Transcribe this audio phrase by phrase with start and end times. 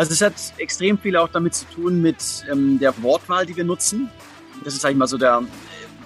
[0.00, 2.16] Also es hat extrem viel auch damit zu tun mit
[2.50, 4.08] ähm, der Wortwahl, die wir nutzen.
[4.64, 5.42] Das ist, sag ich mal, so der,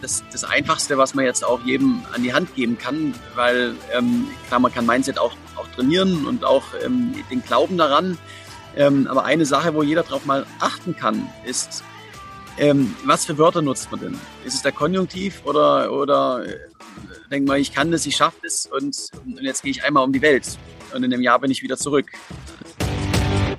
[0.00, 4.26] das, das Einfachste, was man jetzt auch jedem an die Hand geben kann, weil ähm,
[4.48, 8.18] klar, man kann Mindset auch, auch trainieren und auch ähm, den Glauben daran.
[8.74, 11.84] Ähm, aber eine Sache, wo jeder drauf mal achten kann, ist,
[12.58, 14.18] ähm, was für Wörter nutzt man denn?
[14.44, 16.58] Ist es der Konjunktiv oder, oder äh,
[17.30, 20.12] denkt man, ich kann das, ich schaffe das und, und jetzt gehe ich einmal um
[20.12, 20.58] die Welt
[20.92, 22.10] und in einem Jahr bin ich wieder zurück.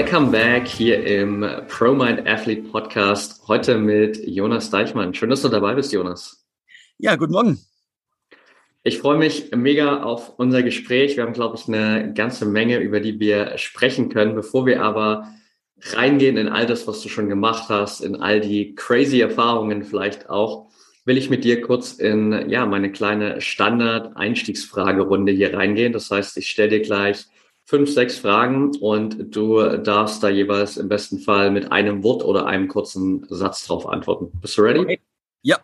[0.00, 3.46] Welcome back hier im ProMind Athlete Podcast.
[3.48, 5.12] Heute mit Jonas Deichmann.
[5.12, 6.42] Schön, dass du dabei bist, Jonas.
[6.96, 7.58] Ja, guten Morgen.
[8.82, 11.18] Ich freue mich mega auf unser Gespräch.
[11.18, 14.34] Wir haben, glaube ich, eine ganze Menge, über die wir sprechen können.
[14.34, 15.28] Bevor wir aber
[15.92, 20.30] reingehen in all das, was du schon gemacht hast, in all die crazy Erfahrungen vielleicht
[20.30, 20.70] auch,
[21.04, 25.92] will ich mit dir kurz in ja meine kleine Standard-Einstiegsfragerunde hier reingehen.
[25.92, 27.26] Das heißt, ich stelle dir gleich
[27.70, 32.46] fünf, sechs Fragen und du darfst da jeweils im besten Fall mit einem Wort oder
[32.46, 34.32] einem kurzen Satz drauf antworten.
[34.40, 34.80] Bist du ready?
[34.80, 35.00] Okay.
[35.42, 35.60] Ja.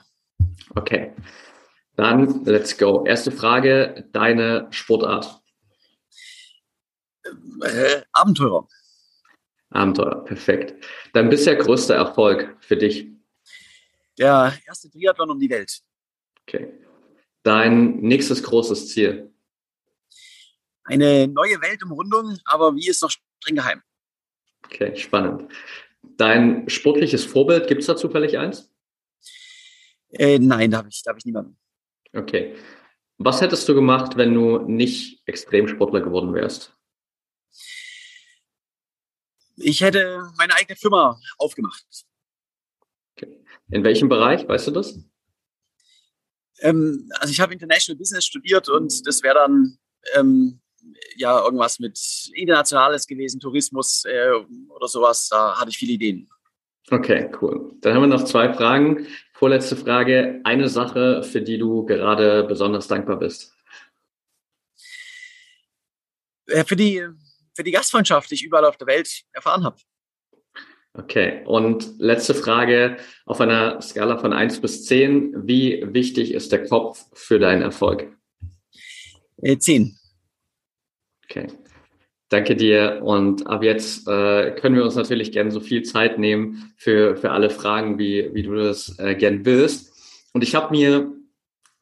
[0.76, 1.12] Okay.
[1.96, 3.04] Dann let's go.
[3.04, 5.42] Erste Frage, deine Sportart.
[7.62, 8.68] Äh, Abenteurer.
[9.70, 10.84] Abenteurer, perfekt.
[11.12, 13.08] Dein bisher größter Erfolg für dich?
[14.16, 15.80] Der erste Triathlon um die Welt.
[16.46, 16.72] Okay.
[17.42, 19.32] Dein nächstes großes Ziel?
[20.86, 23.82] Eine neue Weltumrundung, aber wie ist noch streng geheim?
[24.64, 25.50] Okay, spannend.
[26.02, 28.70] Dein sportliches Vorbild, gibt es da zufällig eins?
[30.10, 31.58] Äh, nein, da habe ich, hab ich niemanden.
[32.12, 32.56] Okay.
[33.18, 36.72] Was hättest du gemacht, wenn du nicht Extremsportler geworden wärst?
[39.56, 41.84] Ich hätte meine eigene Firma aufgemacht.
[43.16, 43.42] Okay.
[43.70, 44.98] In welchem Bereich, weißt du das?
[46.60, 49.78] Ähm, also ich habe International Business studiert und das wäre dann
[50.14, 50.60] ähm,
[51.16, 51.98] ja irgendwas mit
[52.34, 54.30] Internationales gewesen, Tourismus äh,
[54.68, 55.28] oder sowas.
[55.28, 56.28] Da hatte ich viele Ideen.
[56.90, 57.72] Okay, cool.
[57.80, 59.06] Dann haben wir noch zwei Fragen.
[59.32, 60.40] Vorletzte Frage.
[60.44, 63.52] Eine Sache, für die du gerade besonders dankbar bist.
[66.46, 67.04] Äh, für die,
[67.54, 69.76] für die Gastfreundschaft, die ich überall auf der Welt erfahren habe.
[70.94, 75.46] Okay, und letzte Frage auf einer Skala von 1 bis 10.
[75.46, 78.16] Wie wichtig ist der Kopf für deinen Erfolg?
[79.42, 79.98] 10.
[81.28, 81.48] Okay.
[82.28, 83.02] Danke dir.
[83.04, 87.30] Und ab jetzt äh, können wir uns natürlich gerne so viel Zeit nehmen für, für
[87.30, 89.92] alle Fragen, wie, wie du das äh, gern willst.
[90.32, 91.12] Und ich habe mir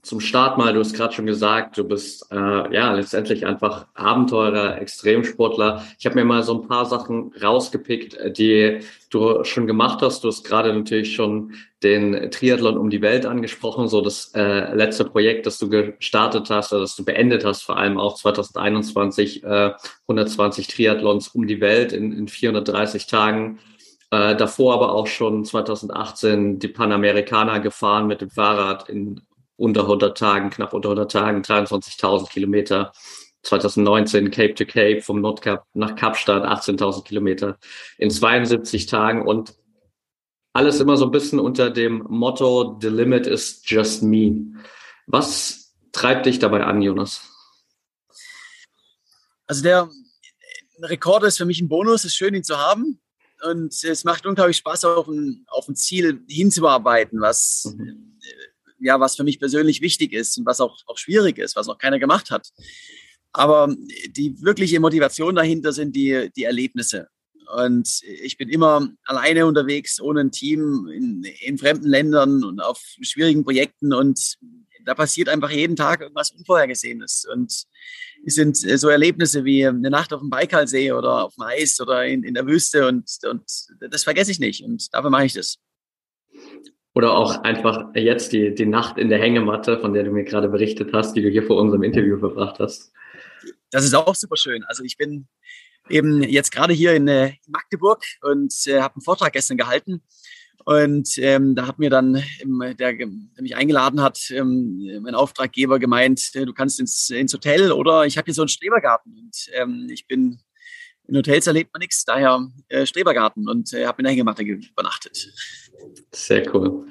[0.05, 4.81] zum Start mal, du hast gerade schon gesagt, du bist äh, ja letztendlich einfach Abenteurer,
[4.81, 5.83] Extremsportler.
[5.99, 10.23] Ich habe mir mal so ein paar Sachen rausgepickt, äh, die du schon gemacht hast.
[10.23, 15.05] Du hast gerade natürlich schon den Triathlon um die Welt angesprochen, so das äh, letzte
[15.05, 19.73] Projekt, das du gestartet hast oder das du beendet hast, vor allem auch 2021, äh,
[20.07, 23.59] 120 Triathlons um die Welt in, in 430 Tagen.
[24.11, 29.23] Äh, davor aber auch schon 2018 die Panamerikaner gefahren mit dem Fahrrad in
[29.57, 32.93] unter 100 Tagen, knapp unter 100 Tagen, 23.000 Kilometer.
[33.45, 37.59] 2019 Cape to Cape vom Nordkap nach Kapstadt 18.000 Kilometer
[37.99, 39.55] in 72 Tagen und
[40.53, 44.55] alles immer so ein bisschen unter dem Motto The limit is just me.
[45.07, 47.23] Was treibt dich dabei an, Jonas?
[49.47, 49.91] Also der
[50.81, 53.01] Rekord ist für mich ein Bonus, es ist schön, ihn zu haben.
[53.43, 58.14] Und es macht unglaublich Spaß, auf ein, auf ein Ziel hinzuarbeiten, was mhm
[58.85, 61.79] ja, was für mich persönlich wichtig ist und was auch, auch schwierig ist, was noch
[61.79, 62.49] keiner gemacht hat.
[63.33, 63.75] Aber
[64.11, 67.09] die wirkliche Motivation dahinter sind die, die Erlebnisse.
[67.57, 72.81] Und ich bin immer alleine unterwegs, ohne ein Team, in, in fremden Ländern und auf
[73.01, 73.93] schwierigen Projekten.
[73.93, 74.37] Und
[74.85, 77.27] da passiert einfach jeden Tag irgendwas Unvorhergesehenes.
[77.33, 77.65] Und
[78.25, 82.07] es sind so Erlebnisse wie eine Nacht auf dem Baikalsee oder auf dem Eis oder
[82.07, 82.87] in, in der Wüste.
[82.87, 83.45] Und, und
[83.91, 84.63] das vergesse ich nicht.
[84.63, 85.59] Und dafür mache ich das.
[86.95, 90.49] Oder auch einfach jetzt die, die Nacht in der Hängematte, von der du mir gerade
[90.49, 92.93] berichtet hast, die du hier vor unserem Interview verbracht hast.
[93.71, 94.63] Das ist auch super schön.
[94.65, 95.27] Also ich bin
[95.91, 100.03] eben jetzt gerade hier in äh, Magdeburg und äh, habe einen Vortrag gestern gehalten.
[100.65, 103.09] Und ähm, da hat mir dann der, der
[103.41, 108.17] mich eingeladen hat, ähm, mein Auftraggeber gemeint, äh, du kannst ins, ins Hotel oder ich
[108.17, 110.39] habe hier so einen Strebergarten und ähm, ich bin
[111.07, 115.33] in Hotels erlebt man nichts, daher äh, Strebergarten und äh, habe in der Hängematte übernachtet.
[116.13, 116.87] Sehr cool.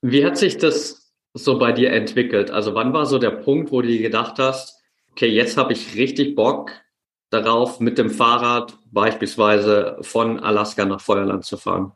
[0.00, 2.50] Wie hat sich das so bei dir entwickelt?
[2.50, 5.96] Also wann war so der Punkt, wo du dir gedacht hast, okay, jetzt habe ich
[5.96, 6.72] richtig Bock
[7.30, 11.92] darauf, mit dem Fahrrad beispielsweise von Alaska nach Feuerland zu fahren?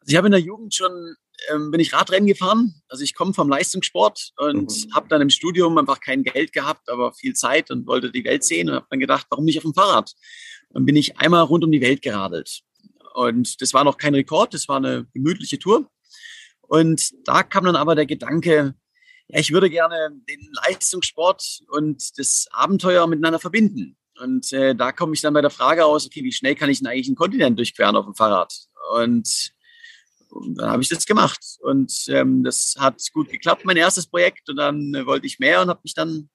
[0.00, 1.16] Also ich habe in der Jugend schon
[1.50, 2.74] ähm, bin ich Radrennen gefahren.
[2.88, 4.94] Also ich komme vom Leistungssport und mhm.
[4.94, 8.44] habe dann im Studium einfach kein Geld gehabt, aber viel Zeit und wollte die Welt
[8.44, 10.14] sehen und habe dann gedacht, warum nicht auf dem Fahrrad?
[10.70, 12.62] Dann bin ich einmal rund um die Welt geradelt.
[13.14, 15.90] Und das war noch kein Rekord, das war eine gemütliche Tour.
[16.60, 18.74] Und da kam dann aber der Gedanke,
[19.28, 23.96] ja, ich würde gerne den Leistungssport und das Abenteuer miteinander verbinden.
[24.20, 26.78] Und äh, da komme ich dann bei der Frage aus, okay, wie schnell kann ich
[26.78, 28.54] denn eigentlich einen Kontinent durchqueren auf dem Fahrrad?
[28.94, 29.52] Und
[30.30, 31.40] und dann habe ich das gemacht.
[31.60, 34.48] Und ähm, das hat gut geklappt, mein erstes Projekt.
[34.48, 36.28] Und dann äh, wollte ich mehr und habe mich dann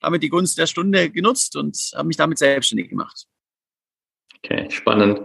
[0.00, 3.26] damit die Gunst der Stunde genutzt und habe mich damit selbstständig gemacht.
[4.38, 5.20] Okay, spannend.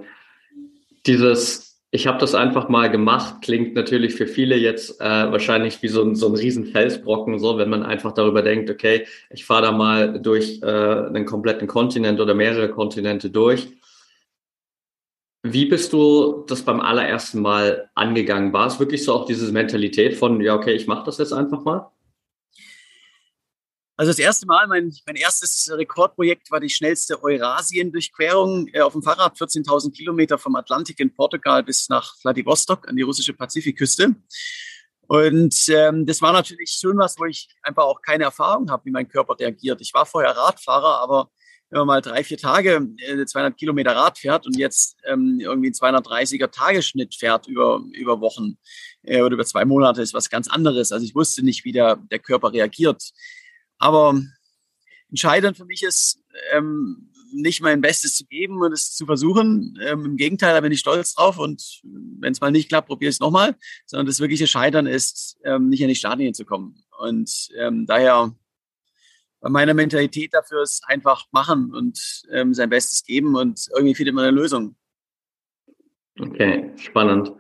[1.06, 5.90] Dieses, ich habe das einfach mal gemacht, klingt natürlich für viele jetzt äh, wahrscheinlich wie
[5.90, 9.64] so ein, so ein riesen Felsbrocken, so wenn man einfach darüber denkt, okay, ich fahre
[9.64, 13.68] da mal durch äh, einen kompletten Kontinent oder mehrere Kontinente durch
[15.44, 18.52] wie bist du das beim allerersten Mal angegangen?
[18.52, 21.64] War es wirklich so auch diese Mentalität von, ja, okay, ich mache das jetzt einfach
[21.64, 21.90] mal?
[23.96, 29.04] Also das erste Mal, mein, mein erstes Rekordprojekt war die schnellste Eurasien-Durchquerung äh, auf dem
[29.04, 34.16] Fahrrad, 14.000 Kilometer vom Atlantik in Portugal bis nach Vladivostok an die russische Pazifikküste.
[35.08, 38.92] Und ähm, das war natürlich schon was, wo ich einfach auch keine Erfahrung habe, wie
[38.92, 39.82] mein Körper reagiert.
[39.82, 41.30] Ich war vorher Radfahrer, aber
[41.70, 45.70] wenn man mal drei, vier Tage äh, 200 Kilometer Rad fährt und jetzt ähm, irgendwie
[45.70, 48.58] 230er Tagesschnitt fährt über, über Wochen
[49.04, 50.92] äh, oder über zwei Monate, ist was ganz anderes.
[50.92, 53.12] Also ich wusste nicht, wie der, der Körper reagiert.
[53.78, 54.20] Aber
[55.10, 56.22] entscheidend für mich ist,
[56.52, 59.78] ähm, nicht mein Bestes zu geben und es zu versuchen.
[59.82, 63.10] Ähm, Im Gegenteil, da bin ich stolz drauf und wenn es mal nicht klappt, probiere
[63.10, 63.56] ich es nochmal.
[63.86, 66.76] Sondern das wirkliche Scheitern ist, ähm, nicht in die Stadien zu kommen.
[66.98, 68.34] Und ähm, daher
[69.42, 74.16] bei meiner Mentalität dafür ist einfach machen und ähm, sein Bestes geben und irgendwie findet
[74.16, 74.76] man eine Lösung.
[76.20, 77.32] Okay, spannend.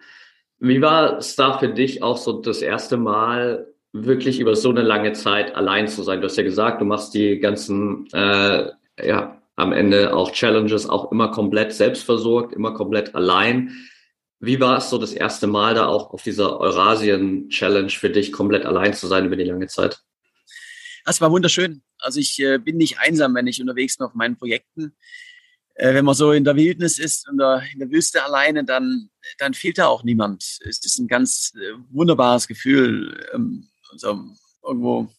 [0.59, 4.81] Wie war es da für dich auch so das erste Mal wirklich über so eine
[4.81, 6.21] lange Zeit allein zu sein?
[6.21, 8.69] Du hast ja gesagt, du machst die ganzen, äh,
[9.01, 13.75] ja, am Ende auch Challenges auch immer komplett selbstversorgt, immer komplett allein.
[14.39, 18.65] Wie war es so das erste Mal da auch auf dieser Eurasien-Challenge für dich komplett
[18.65, 20.01] allein zu sein über die lange Zeit?
[21.05, 21.81] Es war wunderschön.
[21.99, 24.95] Also ich äh, bin nicht einsam, wenn ich unterwegs bin auf meinen Projekten.
[25.75, 29.09] Äh, wenn man so in der Wildnis ist, in der, in der Wüste alleine, dann,
[29.37, 30.43] dann fehlt da auch niemand.
[30.65, 34.19] Es ist ein ganz äh, wunderbares Gefühl, ähm, also
[34.63, 35.09] irgendwo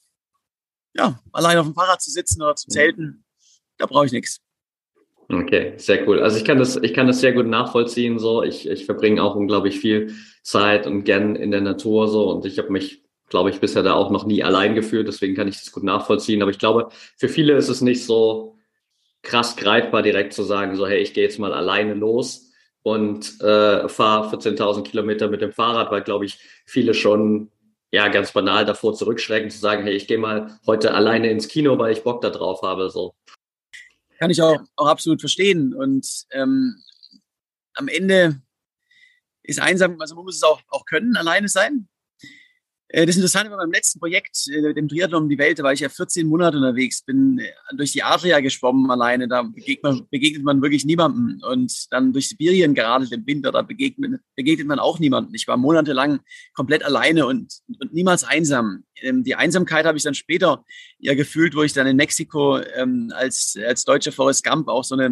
[0.95, 3.25] ja, allein auf dem Fahrrad zu sitzen oder zu zelten.
[3.79, 4.41] Da brauche ich nichts.
[5.29, 6.21] Okay, sehr cool.
[6.21, 8.19] Also ich kann das, ich kann das sehr gut nachvollziehen.
[8.19, 12.45] So, ich, ich verbringe auch unglaublich viel Zeit und gern in der Natur so und
[12.45, 15.09] ich habe mich glaube ich, bisher da auch noch nie allein geführt.
[15.09, 16.43] Deswegen kann ich das gut nachvollziehen.
[16.43, 18.59] Aber ich glaube, für viele ist es nicht so
[19.23, 23.89] krass greifbar, direkt zu sagen, so, hey, ich gehe jetzt mal alleine los und äh,
[23.89, 27.51] fahre 14.000 Kilometer mit dem Fahrrad, weil, glaube ich, viele schon
[27.93, 31.79] ja ganz banal davor zurückschrecken, zu sagen, hey, ich gehe mal heute alleine ins Kino,
[31.79, 32.91] weil ich Bock da drauf habe.
[32.91, 33.15] So.
[34.19, 35.75] Kann ich auch, auch absolut verstehen.
[35.75, 36.77] Und ähm,
[37.75, 38.41] am Ende
[39.43, 41.89] ist einsam, also man muss es auch, auch können, alleine sein.
[42.93, 45.73] Äh, das Interessante bei meinem letzten Projekt, äh, dem Triathlon um die Welt, da war
[45.73, 50.07] ich ja 14 Monate unterwegs, bin äh, durch die Adria geschwommen alleine, da begegnet man,
[50.11, 51.41] begegnet man wirklich niemandem.
[51.49, 55.35] Und dann durch Sibirien gerade im Winter, da begegnet, begegnet man auch niemanden.
[55.35, 56.21] Ich war monatelang
[56.55, 58.85] komplett alleine und, und niemals einsam.
[59.03, 60.65] Ähm, die Einsamkeit habe ich dann später
[60.99, 64.95] ja gefühlt, wo ich dann in Mexiko ähm, als, als deutscher Forrest Gump auch so
[64.95, 65.11] eine,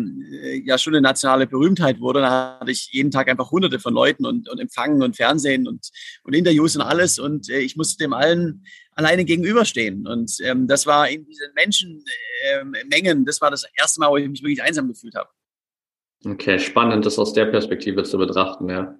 [0.64, 2.20] ja schon eine nationale Berühmtheit wurde.
[2.20, 5.90] Da hatte ich jeden Tag einfach hunderte von Leuten und, und Empfangen und Fernsehen und,
[6.24, 7.18] und Interviews und alles.
[7.18, 10.06] Und äh, ich musste dem allen alleine gegenüberstehen.
[10.06, 14.28] Und ähm, das war in diesen Menschenmengen, äh, das war das erste Mal, wo ich
[14.28, 15.28] mich wirklich einsam gefühlt habe.
[16.24, 18.98] Okay, spannend, das aus der Perspektive zu betrachten, ja.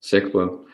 [0.00, 0.66] Sehr cool.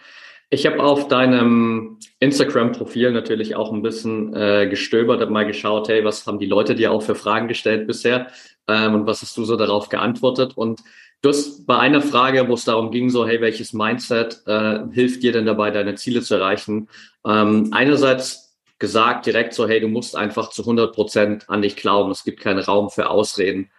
[0.52, 6.04] Ich habe auf deinem Instagram-Profil natürlich auch ein bisschen äh, gestöbert, habe mal geschaut, hey,
[6.04, 8.26] was haben die Leute dir auch für Fragen gestellt bisher
[8.66, 10.56] ähm, und was hast du so darauf geantwortet?
[10.56, 10.80] Und
[11.22, 15.22] du hast bei einer Frage, wo es darum ging, so, hey, welches Mindset äh, hilft
[15.22, 16.88] dir denn dabei, deine Ziele zu erreichen?
[17.24, 22.10] Ähm, einerseits gesagt direkt so, hey, du musst einfach zu 100 Prozent an dich glauben.
[22.10, 23.70] Es gibt keinen Raum für Ausreden.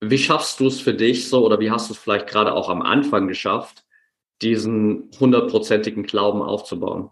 [0.00, 2.70] Wie schaffst du es für dich so oder wie hast du es vielleicht gerade auch
[2.70, 3.84] am Anfang geschafft,
[4.42, 7.10] diesen hundertprozentigen Glauben aufzubauen?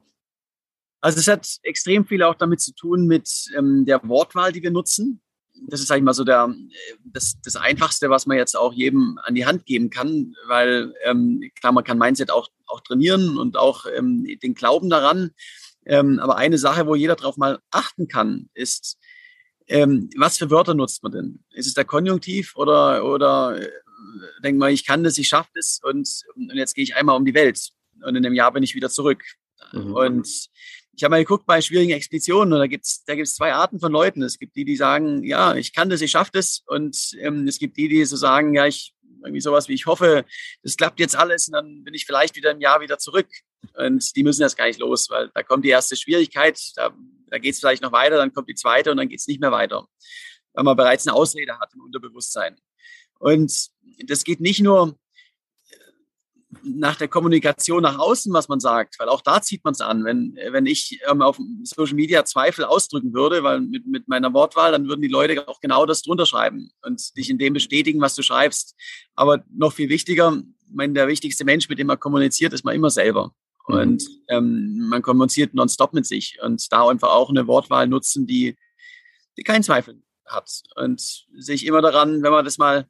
[1.00, 4.70] Also es hat extrem viel auch damit zu tun mit ähm, der Wortwahl, die wir
[4.70, 5.20] nutzen.
[5.66, 6.54] Das ist, sag ich mal, so der,
[7.04, 11.42] das, das Einfachste, was man jetzt auch jedem an die Hand geben kann, weil ähm,
[11.60, 15.30] klar, man kann Mindset auch, auch trainieren und auch ähm, den Glauben daran.
[15.84, 18.98] Ähm, aber eine Sache, wo jeder drauf mal achten kann, ist,
[19.66, 21.44] ähm, was für Wörter nutzt man denn?
[21.50, 23.58] Ist es der Konjunktiv oder, oder
[24.42, 27.24] denkt man, ich kann das, ich schaffe das und, und jetzt gehe ich einmal um
[27.24, 27.70] die Welt
[28.02, 29.22] und in einem Jahr bin ich wieder zurück.
[29.72, 29.94] Mhm.
[29.94, 30.48] Und
[30.96, 33.78] ich habe mal geguckt bei schwierigen Expeditionen und da gibt es da gibt's zwei Arten
[33.80, 34.22] von Leuten.
[34.22, 37.58] Es gibt die, die sagen, ja, ich kann das, ich schaffe das und ähm, es
[37.58, 40.24] gibt die, die so sagen, ja, ich irgendwie sowas wie, ich hoffe,
[40.62, 43.28] das klappt jetzt alles und dann bin ich vielleicht wieder im Jahr wieder zurück.
[43.74, 46.94] Und die müssen das gar nicht los, weil da kommt die erste Schwierigkeit, da,
[47.26, 49.40] da geht es vielleicht noch weiter, dann kommt die zweite und dann geht es nicht
[49.40, 49.86] mehr weiter,
[50.52, 52.56] weil man bereits eine Ausrede hat im Unterbewusstsein.
[53.18, 53.70] Und
[54.06, 54.98] das geht nicht nur
[56.62, 60.04] nach der Kommunikation nach außen, was man sagt, weil auch da zieht man es an.
[60.04, 64.72] Wenn, wenn ich ähm, auf Social Media Zweifel ausdrücken würde, weil mit, mit meiner Wortwahl,
[64.72, 68.14] dann würden die Leute auch genau das drunter schreiben und dich in dem bestätigen, was
[68.14, 68.74] du schreibst.
[69.14, 72.74] Aber noch viel wichtiger, ich meine, der wichtigste Mensch, mit dem man kommuniziert, ist man
[72.74, 73.32] immer selber.
[73.68, 73.74] Mhm.
[73.74, 78.56] Und ähm, man kommuniziert nonstop mit sich und da einfach auch eine Wortwahl nutzen, die,
[79.36, 80.50] die keinen Zweifel hat.
[80.76, 82.88] Und sich immer daran, wenn man das mal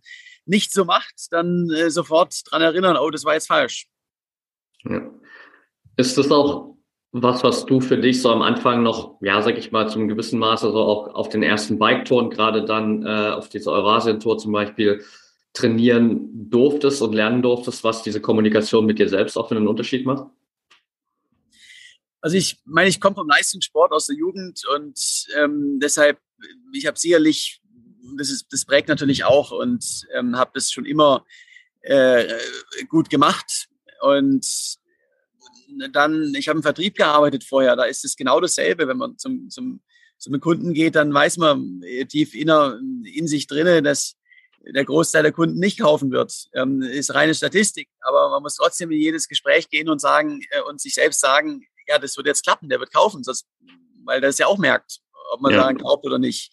[0.48, 3.86] nicht so macht, dann äh, sofort dran erinnern, oh, das war jetzt falsch.
[4.84, 5.10] Ja.
[5.96, 6.76] Ist das auch
[7.12, 10.38] was, was du für dich so am Anfang noch, ja, sag ich mal, zum gewissen
[10.38, 15.04] Maße so auch auf den ersten Bike-Touren, gerade dann äh, auf dieser Eurasien-Tour zum Beispiel,
[15.54, 20.06] trainieren durftest und lernen durftest, was diese Kommunikation mit dir selbst auch für einen Unterschied
[20.06, 20.30] macht?
[22.20, 26.18] Also ich meine, ich komme vom Leistungssport aus der Jugend und ähm, deshalb,
[26.72, 27.60] ich habe sicherlich
[28.16, 31.24] das, ist, das prägt natürlich auch und ähm, habe das schon immer
[31.82, 32.26] äh,
[32.88, 33.68] gut gemacht.
[34.00, 34.46] Und
[35.92, 38.88] dann, ich habe im Vertrieb gearbeitet vorher, da ist es genau dasselbe.
[38.88, 39.80] Wenn man zum, zum,
[40.16, 44.16] zum Kunden geht, dann weiß man tief inner, in sich drinne, dass
[44.74, 46.48] der Großteil der Kunden nicht kaufen wird.
[46.54, 47.88] Ähm, ist reine Statistik.
[48.00, 51.66] Aber man muss trotzdem in jedes Gespräch gehen und sagen äh, und sich selbst sagen,
[51.86, 53.46] ja, das wird jetzt klappen, der wird kaufen, sonst,
[54.04, 55.00] weil der es ja auch merkt,
[55.32, 55.58] ob man ja.
[55.58, 56.52] daran glaubt oder nicht.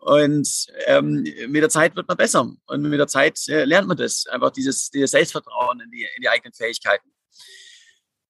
[0.00, 2.50] Und ähm, mit der Zeit wird man besser.
[2.66, 4.26] Und mit der Zeit äh, lernt man das.
[4.26, 7.12] Einfach dieses, dieses Selbstvertrauen in die, in die eigenen Fähigkeiten.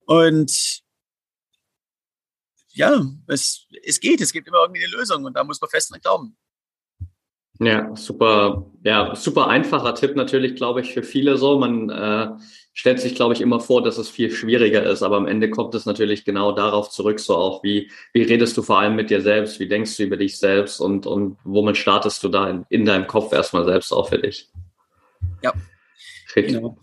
[0.05, 0.83] Und
[2.73, 4.21] ja, es, es geht.
[4.21, 6.37] Es gibt immer irgendwie eine Lösung und da muss man fest dran glauben.
[7.63, 11.59] Ja, super, ja, super einfacher Tipp natürlich, glaube ich, für viele so.
[11.59, 12.29] Man äh,
[12.73, 15.75] stellt sich, glaube ich, immer vor, dass es viel schwieriger ist, aber am Ende kommt
[15.75, 19.21] es natürlich genau darauf zurück, so auch wie, wie redest du vor allem mit dir
[19.21, 22.87] selbst, wie denkst du über dich selbst und, und womit startest du da in, in
[22.87, 24.49] deinem Kopf erstmal selbst auch für dich.
[25.43, 25.53] Ja.
[26.35, 26.79] Richtig, genau.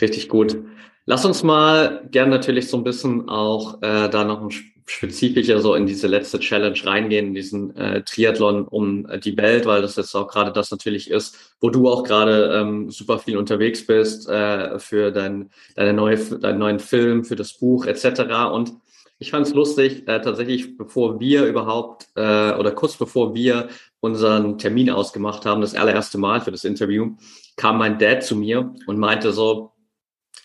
[0.00, 0.56] richtig gut.
[1.04, 4.50] Lass uns mal gern natürlich so ein bisschen auch äh, da noch ein
[4.86, 9.66] spezifischer so in diese letzte Challenge reingehen, in diesen äh, Triathlon um äh, die Welt,
[9.66, 13.36] weil das jetzt auch gerade das natürlich ist, wo du auch gerade ähm, super viel
[13.36, 18.52] unterwegs bist äh, für dein, deine neue, deinen neuen Film, für das Buch etc.
[18.52, 18.74] Und
[19.18, 23.68] ich fand es lustig, äh, tatsächlich, bevor wir überhaupt äh, oder kurz bevor wir
[24.00, 27.16] unseren Termin ausgemacht haben, das allererste Mal für das Interview,
[27.56, 29.72] kam mein Dad zu mir und meinte so,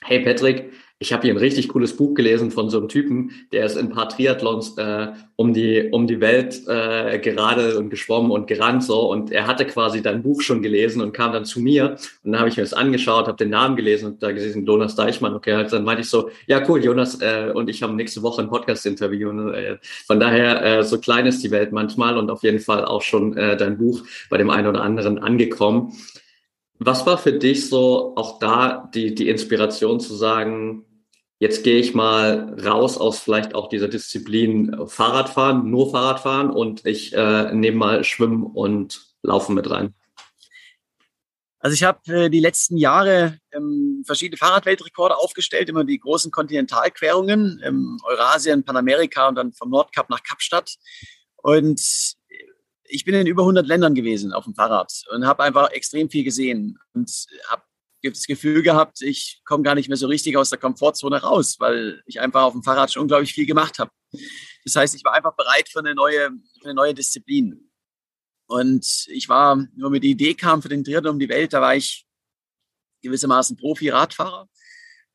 [0.01, 0.71] hey Patrick,
[1.01, 3.87] ich habe hier ein richtig cooles Buch gelesen von so einem Typen, der ist in
[3.87, 8.83] ein paar Triathlons äh, um die um die Welt äh, gerade und geschwommen und gerannt
[8.83, 12.31] so und er hatte quasi dein Buch schon gelesen und kam dann zu mir und
[12.31, 15.33] dann habe ich mir das angeschaut, habe den Namen gelesen und da gesehen Jonas Deichmann.
[15.33, 18.43] Okay, also dann meinte ich so, ja cool, Jonas äh, und ich haben nächste Woche
[18.43, 19.31] ein Podcast-Interview.
[19.49, 23.01] Äh, von daher äh, so klein ist die Welt manchmal und auf jeden Fall auch
[23.01, 25.93] schon äh, dein Buch bei dem einen oder anderen angekommen.
[26.77, 30.85] Was war für dich so auch da die, die Inspiration zu sagen,
[31.41, 36.85] jetzt gehe ich mal raus aus vielleicht auch dieser Disziplin äh, Fahrradfahren, nur Fahrradfahren und
[36.85, 39.95] ich äh, nehme mal Schwimmen und Laufen mit rein.
[41.59, 47.59] Also ich habe äh, die letzten Jahre ähm, verschiedene Fahrradweltrekorde aufgestellt, immer die großen Kontinentalquerungen,
[47.63, 50.75] ähm, Eurasien, Panamerika und dann vom Nordkap nach Kapstadt.
[51.37, 51.81] Und
[52.83, 56.23] ich bin in über 100 Ländern gewesen auf dem Fahrrad und habe einfach extrem viel
[56.23, 57.09] gesehen und
[57.47, 57.63] habe
[58.03, 62.01] das Gefühl gehabt, ich komme gar nicht mehr so richtig aus der Komfortzone raus, weil
[62.05, 63.91] ich einfach auf dem Fahrrad schon unglaublich viel gemacht habe.
[64.63, 67.69] Das heißt, ich war einfach bereit für eine neue, für eine neue Disziplin.
[68.47, 71.61] Und ich war, nur mit die Idee kam für den Triathlon um die Welt, da
[71.61, 72.05] war ich
[73.01, 74.47] gewissermaßen Profi-Radfahrer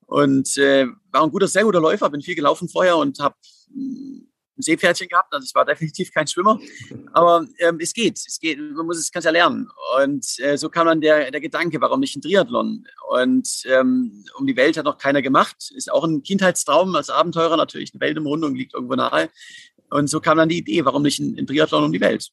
[0.07, 3.37] und äh, war ein guter, sehr guter Läufer, bin viel gelaufen vorher und habe
[4.57, 5.33] ein Seepferdchen gehabt.
[5.33, 6.59] Also ich war definitiv kein Schwimmer,
[7.13, 9.69] aber ähm, es geht, es geht, man muss es ganz ja lernen.
[9.99, 12.87] Und äh, so kam dann der, der Gedanke, warum nicht ein Triathlon?
[13.11, 15.71] Und ähm, um die Welt hat noch keiner gemacht.
[15.75, 17.93] Ist auch ein Kindheitstraum als Abenteurer natürlich.
[17.93, 19.31] Eine Weltumrundung liegt irgendwo nahe.
[19.91, 22.31] Und so kam dann die Idee, warum nicht ein, ein Triathlon um die Welt?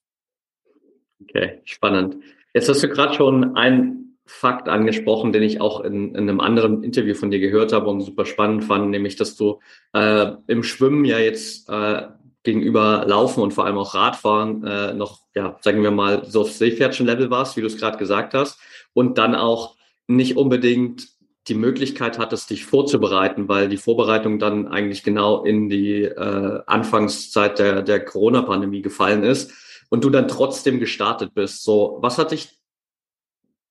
[1.21, 2.17] Okay, spannend.
[2.53, 6.81] Jetzt hast du gerade schon einen Fakt angesprochen, den ich auch in, in, einem anderen
[6.81, 9.59] Interview von dir gehört habe und super spannend fand, nämlich, dass du
[9.93, 12.03] äh, im Schwimmen ja jetzt äh,
[12.43, 16.51] gegenüber Laufen und vor allem auch Radfahren äh, noch, ja, sagen wir mal, so auf
[16.51, 18.59] Seepferdchen-Level warst, wie du es gerade gesagt hast,
[18.93, 19.75] und dann auch
[20.07, 21.07] nicht unbedingt
[21.47, 27.59] die Möglichkeit hattest, dich vorzubereiten, weil die Vorbereitung dann eigentlich genau in die äh, Anfangszeit
[27.59, 29.51] der, der Corona-Pandemie gefallen ist
[29.89, 31.63] und du dann trotzdem gestartet bist.
[31.63, 32.49] So, was hat dich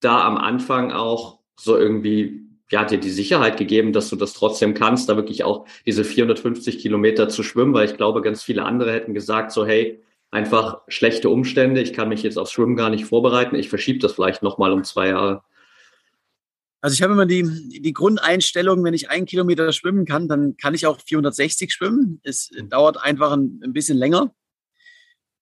[0.03, 4.75] da am Anfang auch so irgendwie, ja, dir die Sicherheit gegeben, dass du das trotzdem
[4.75, 8.93] kannst, da wirklich auch diese 450 Kilometer zu schwimmen, weil ich glaube, ganz viele andere
[8.93, 13.05] hätten gesagt so, hey, einfach schlechte Umstände, ich kann mich jetzt aufs Schwimmen gar nicht
[13.05, 15.43] vorbereiten, ich verschiebe das vielleicht nochmal um zwei Jahre.
[16.81, 17.45] Also ich habe immer die,
[17.81, 22.21] die Grundeinstellung, wenn ich einen Kilometer schwimmen kann, dann kann ich auch 460 schwimmen.
[22.25, 24.35] Es dauert einfach ein, ein bisschen länger.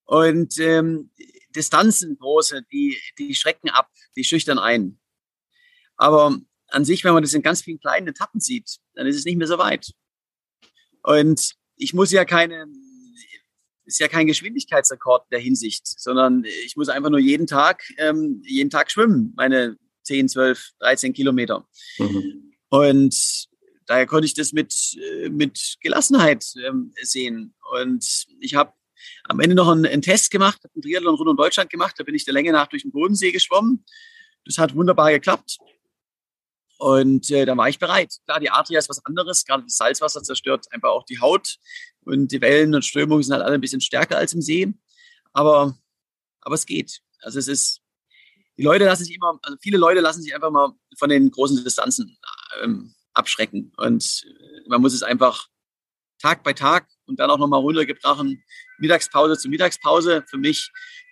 [0.05, 1.11] Und ähm,
[1.55, 5.01] Distanzen große, die, die schrecken ab, die schüchtern ein.
[5.97, 6.39] Aber
[6.69, 9.37] an sich, wenn man das in ganz vielen kleinen Etappen sieht, dann ist es nicht
[9.37, 9.93] mehr so weit.
[11.03, 12.67] Und ich muss ja keine,
[13.85, 18.43] ist ja kein Geschwindigkeitsrekord in der Hinsicht, sondern ich muss einfach nur jeden Tag, ähm,
[18.47, 21.67] jeden Tag schwimmen, meine 10, 12, 13 Kilometer.
[21.99, 22.53] Mhm.
[22.69, 23.49] Und
[23.87, 27.55] daher konnte ich das mit, äh, mit Gelassenheit ähm, sehen.
[27.73, 28.73] Und ich habe
[29.25, 31.95] am Ende noch einen, einen Test gemacht, habe einen Triathlon rund um Deutschland gemacht.
[31.99, 33.85] Da bin ich der Länge nach durch den Bodensee geschwommen.
[34.45, 35.59] Das hat wunderbar geklappt.
[36.79, 38.15] Und äh, da war ich bereit.
[38.25, 39.45] Klar, die Adria ist was anderes.
[39.45, 41.59] Gerade das Salzwasser zerstört einfach auch die Haut.
[42.05, 44.73] Und die Wellen und Strömungen sind halt alle ein bisschen stärker als im See.
[45.35, 45.77] Aber,
[46.41, 47.03] aber es geht.
[47.21, 47.83] Also es ist,
[48.57, 51.63] die Leute lassen sich immer, also viele Leute lassen sich einfach mal von den großen
[51.63, 52.19] Distanzen
[52.63, 53.73] ähm, abschrecken.
[53.77, 55.49] Und äh, man muss es einfach
[56.19, 58.43] Tag bei Tag und dann auch nochmal runtergebrochen
[58.81, 60.25] Mittagspause zu Mittagspause.
[60.27, 60.71] Für mich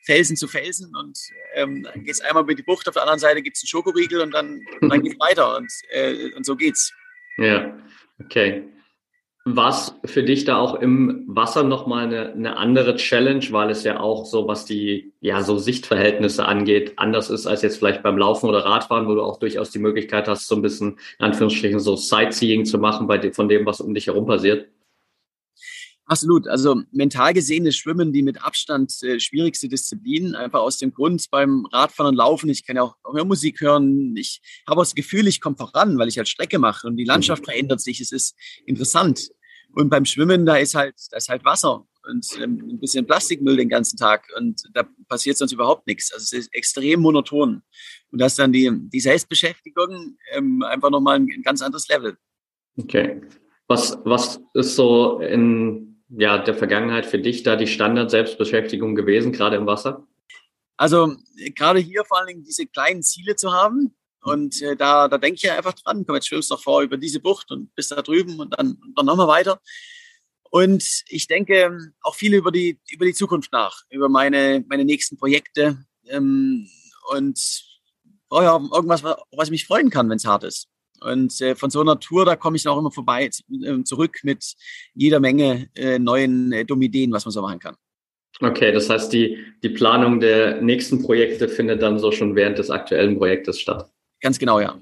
[0.09, 1.19] Felsen zu Felsen und
[1.55, 3.69] ähm, dann geht es einmal über die Bucht, auf der anderen Seite gibt es einen
[3.69, 6.95] Schokoriegel und dann, dann geht es weiter und, äh, und so geht's.
[7.37, 7.77] Ja,
[8.25, 8.65] okay.
[9.45, 14.01] Was für dich da auch im Wasser nochmal eine, eine andere Challenge, weil es ja
[14.01, 18.49] auch so, was die ja so Sichtverhältnisse angeht, anders ist als jetzt vielleicht beim Laufen
[18.49, 21.97] oder Radfahren, wo du auch durchaus die Möglichkeit hast, so ein bisschen in Anführungsstrichen so
[21.97, 24.69] Sightseeing zu machen bei dem, von dem, was um dich herum passiert?
[26.09, 26.49] Absolut.
[26.49, 30.35] Also mental gesehen ist Schwimmen die mit Abstand äh, schwierigste Disziplin.
[30.35, 34.17] Einfach aus dem Grund beim Radfahren und Laufen, ich kann ja auch, mehr Musik hören.
[34.17, 37.43] Ich habe das Gefühl, ich komme voran, weil ich halt Strecke mache und die Landschaft
[37.43, 37.51] mhm.
[37.51, 38.01] verändert sich.
[38.01, 39.29] Es ist interessant.
[39.75, 43.59] Und beim Schwimmen, da ist halt, da ist halt Wasser und ähm, ein bisschen Plastikmüll
[43.59, 46.11] den ganzen Tag und da passiert sonst überhaupt nichts.
[46.11, 47.63] Also es ist extrem monoton.
[48.11, 52.17] Und das ist dann die, die Selbstbeschäftigung ähm, einfach nochmal ein, ein ganz anderes Level.
[52.79, 53.21] Okay.
[53.67, 59.57] Was, was ist so in ja, der Vergangenheit für dich da die Standard-Selbstbeschäftigung gewesen, gerade
[59.57, 60.07] im Wasser?
[60.77, 61.17] Also
[61.55, 63.95] gerade hier vor allen Dingen diese kleinen Ziele zu haben.
[64.23, 66.83] Und äh, da, da denke ich ja einfach dran, komm, jetzt schwimmst du noch vor
[66.83, 69.61] über diese Bucht und bist da drüben und dann, dann nochmal weiter.
[70.51, 75.17] Und ich denke auch viel über die, über die Zukunft nach, über meine, meine nächsten
[75.17, 76.69] Projekte ähm,
[77.11, 77.39] und
[78.29, 80.69] brauche ja irgendwas, was mich freuen kann, wenn es hart ist.
[81.01, 84.19] Und äh, von so einer Tour, da komme ich dann auch immer vorbei, äh, zurück
[84.23, 84.55] mit
[84.95, 87.77] jeder Menge äh, neuen äh, dummen Ideen, was man so machen kann.
[88.41, 92.71] Okay, das heißt, die, die Planung der nächsten Projekte findet dann so schon während des
[92.71, 93.91] aktuellen Projektes statt.
[94.21, 94.79] Ganz genau, ja.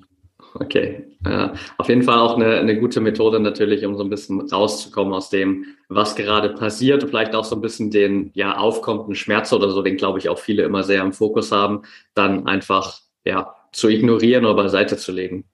[0.54, 4.40] Okay, ja, auf jeden Fall auch eine, eine gute Methode natürlich, um so ein bisschen
[4.40, 9.52] rauszukommen aus dem, was gerade passiert vielleicht auch so ein bisschen den ja aufkommenden Schmerz
[9.52, 11.82] oder so, den glaube ich auch viele immer sehr im Fokus haben,
[12.14, 15.44] dann einfach ja zu ignorieren oder beiseite zu legen.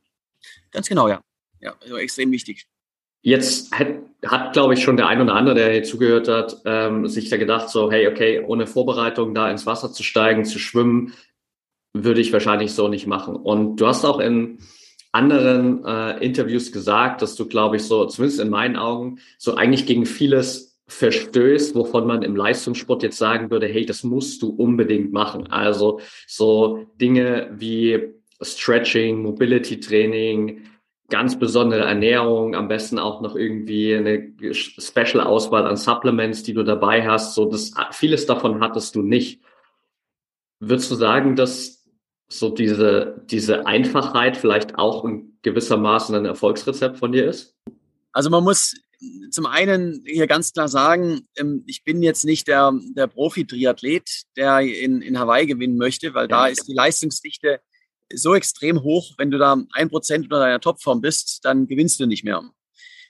[0.73, 1.23] Ganz genau, ja.
[1.61, 2.67] Ja, also extrem wichtig.
[3.23, 3.89] Jetzt hat,
[4.27, 7.37] hat glaube ich, schon der ein oder andere, der hier zugehört hat, ähm, sich da
[7.37, 11.15] gedacht, so, hey, okay, ohne Vorbereitung da ins Wasser zu steigen, zu schwimmen,
[11.95, 13.37] würde ich wahrscheinlich so nicht machen.
[13.37, 14.59] Und du hast auch in
[15.13, 19.87] anderen äh, Interviews gesagt, dass du, glaube ich, so, zumindest in meinen Augen, so eigentlich
[19.87, 25.13] gegen vieles verstößt, wovon man im Leistungssport jetzt sagen würde, hey, das musst du unbedingt
[25.13, 25.47] machen.
[25.47, 30.67] Also so Dinge wie Stretching, Mobility Training,
[31.09, 36.63] ganz besondere Ernährung, am besten auch noch irgendwie eine Special Auswahl an Supplements, die du
[36.63, 37.35] dabei hast.
[37.35, 39.43] So, das, vieles davon hattest du nicht.
[40.61, 41.85] Würdest du sagen, dass
[42.29, 47.55] so diese, diese Einfachheit vielleicht auch in gewissermaßen ein Erfolgsrezept von dir ist?
[48.13, 48.75] Also man muss
[49.31, 54.61] zum einen hier ganz klar sagen, ähm, ich bin jetzt nicht der, der Profi-Triathlet, der
[54.61, 57.61] in, in Hawaii gewinnen möchte, weil da ist die Leistungsdichte
[58.15, 62.07] so extrem hoch, wenn du da ein Prozent unter deiner Topform bist, dann gewinnst du
[62.07, 62.43] nicht mehr.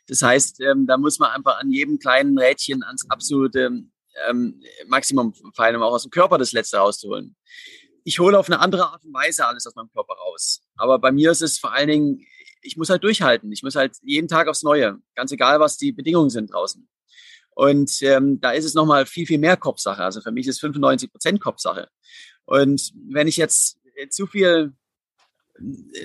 [0.06, 3.84] Das heißt, ähm, da muss man einfach an jedem kleinen Rädchen ans absolute
[4.28, 7.36] ähm, Maximum feilen, um auch aus dem Körper das Letzte rauszuholen.
[8.04, 10.62] Ich hole auf eine andere Art und Weise alles aus meinem Körper raus.
[10.76, 12.26] Aber bei mir ist es vor allen Dingen,
[12.62, 13.52] ich muss halt durchhalten.
[13.52, 16.88] Ich muss halt jeden Tag aufs Neue, ganz egal, was die Bedingungen sind draußen.
[17.54, 20.02] Und ähm, da ist es nochmal viel, viel mehr Kopfsache.
[20.02, 21.88] Also für mich ist 95 Prozent Kopfsache.
[22.44, 23.78] Und wenn ich jetzt
[24.10, 24.72] zu viel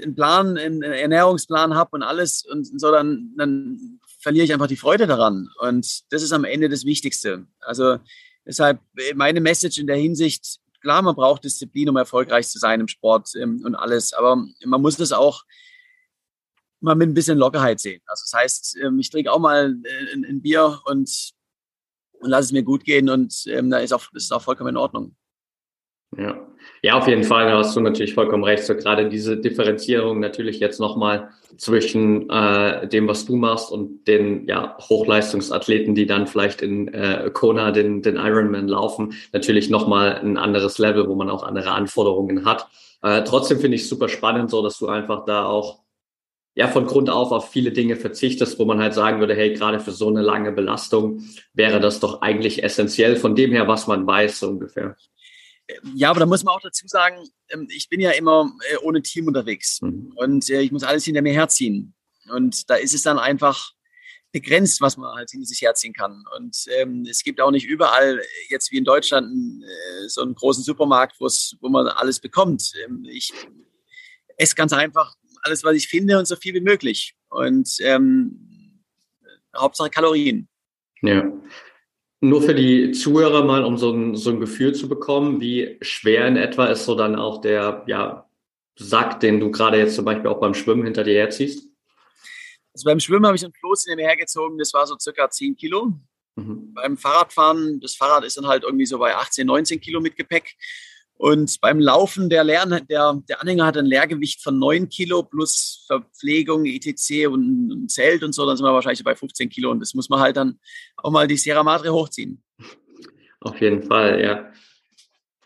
[0.03, 4.77] einen Plan, einen Ernährungsplan habe und alles und so, dann, dann verliere ich einfach die
[4.77, 5.49] Freude daran.
[5.59, 7.47] Und das ist am Ende das Wichtigste.
[7.59, 7.97] Also
[8.45, 8.79] deshalb
[9.15, 13.29] meine Message in der Hinsicht, klar, man braucht Disziplin, um erfolgreich zu sein im Sport
[13.35, 15.43] ähm, und alles, aber man muss das auch
[16.79, 18.01] mal mit ein bisschen Lockerheit sehen.
[18.05, 21.33] Also das heißt, ähm, ich trinke auch mal äh, ein, ein Bier und,
[22.19, 24.69] und lasse es mir gut gehen und ähm, da ist auch, das ist auch vollkommen
[24.69, 25.15] in Ordnung.
[26.17, 26.47] Ja.
[26.81, 28.63] ja, auf jeden Fall, da hast du natürlich vollkommen recht.
[28.63, 34.47] So gerade diese Differenzierung natürlich jetzt nochmal zwischen äh, dem, was du machst und den
[34.47, 40.37] ja, Hochleistungsathleten, die dann vielleicht in äh, Kona den, den Ironman laufen, natürlich nochmal ein
[40.37, 42.67] anderes Level, wo man auch andere Anforderungen hat.
[43.03, 45.79] Äh, trotzdem finde ich es super spannend, so dass du einfach da auch
[46.55, 49.79] ja von Grund auf auf viele Dinge verzichtest, wo man halt sagen würde, hey, gerade
[49.79, 51.21] für so eine lange Belastung
[51.53, 54.95] wäre das doch eigentlich essentiell von dem her, was man weiß, so ungefähr.
[55.95, 59.01] Ja, aber da muss man auch dazu sagen, ähm, ich bin ja immer äh, ohne
[59.01, 60.13] Team unterwegs mhm.
[60.15, 61.93] und äh, ich muss alles hinter mir herziehen.
[62.29, 63.71] Und da ist es dann einfach
[64.31, 66.23] begrenzt, was man halt hinter sich herziehen kann.
[66.37, 70.63] Und ähm, es gibt auch nicht überall, jetzt wie in Deutschland, äh, so einen großen
[70.63, 72.73] Supermarkt, wo man alles bekommt.
[72.85, 73.33] Ähm, ich
[74.37, 77.15] esse ganz einfach alles, was ich finde und so viel wie möglich.
[77.29, 78.83] Und ähm,
[79.55, 80.47] Hauptsache Kalorien.
[81.01, 81.23] Ja.
[82.27, 86.27] Nur für die Zuhörer mal, um so ein, so ein Gefühl zu bekommen, wie schwer
[86.27, 88.29] in etwa ist so dann auch der ja,
[88.75, 91.63] Sack, den du gerade jetzt zum Beispiel auch beim Schwimmen hinter dir herziehst?
[92.73, 95.55] Also beim Schwimmen habe ich einen Floß hinter mir hergezogen, das war so circa 10
[95.55, 95.93] Kilo.
[96.35, 96.73] Mhm.
[96.73, 100.55] Beim Fahrradfahren, das Fahrrad ist dann halt irgendwie so bei 18, 19 Kilo mit Gepäck.
[101.17, 105.83] Und beim Laufen, der, Leer, der, der Anhänger hat ein Leergewicht von 9 Kilo plus
[105.87, 109.71] Verpflegung, ETC und ein Zelt und so, dann sind wir wahrscheinlich bei 15 Kilo.
[109.71, 110.59] Und das muss man halt dann
[110.97, 112.43] auch mal die Sierra Madre hochziehen.
[113.41, 114.51] Auf jeden Fall, ja.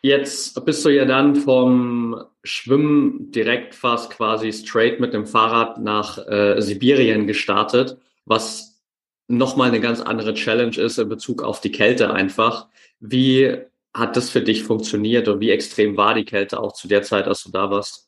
[0.01, 6.17] Jetzt bist du ja dann vom Schwimmen direkt fast quasi straight mit dem Fahrrad nach
[6.27, 8.81] äh, Sibirien gestartet, was
[9.27, 12.67] nochmal eine ganz andere Challenge ist in Bezug auf die Kälte einfach.
[12.99, 13.57] Wie
[13.93, 17.27] hat das für dich funktioniert und wie extrem war die Kälte auch zu der Zeit,
[17.27, 18.07] als du da warst?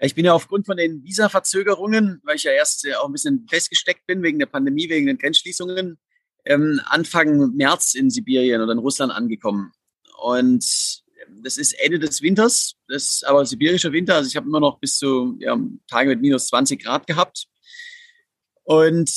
[0.00, 3.46] Ich bin ja aufgrund von den Visa-Verzögerungen, weil ich ja erst äh, auch ein bisschen
[3.48, 5.98] festgesteckt bin wegen der Pandemie, wegen den Grenzschließungen,
[6.44, 9.72] ähm, Anfang März in Sibirien oder in Russland angekommen.
[10.18, 10.64] Und
[11.42, 14.16] das ist Ende des Winters, das ist aber sibirischer Winter.
[14.16, 17.46] Also ich habe immer noch bis zu ja, Tage mit minus 20 Grad gehabt.
[18.64, 19.10] Und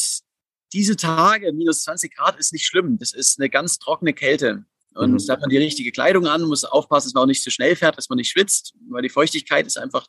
[0.74, 2.98] diese Tage, minus 20 Grad, ist nicht schlimm.
[3.00, 4.66] Das ist eine ganz trockene Kälte.
[4.96, 5.28] Und mhm.
[5.28, 7.76] da hat man die richtige Kleidung an, muss aufpassen, dass man auch nicht zu schnell
[7.76, 10.08] fährt, dass man nicht schwitzt, weil die Feuchtigkeit ist einfach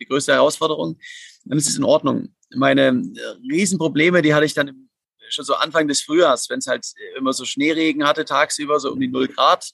[0.00, 0.98] die größte Herausforderung.
[1.44, 2.34] Dann ist es in Ordnung.
[2.54, 4.88] Meine äh, Riesenprobleme, die hatte ich dann
[5.28, 9.00] schon so Anfang des Frühjahrs, wenn es halt immer so Schneeregen hatte, tagsüber so um
[9.00, 9.70] die 0 Grad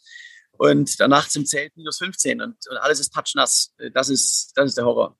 [0.52, 3.74] und dann nachts im Zelt minus 15 und, und alles ist patschnass.
[3.94, 5.16] Das ist, das ist der Horror.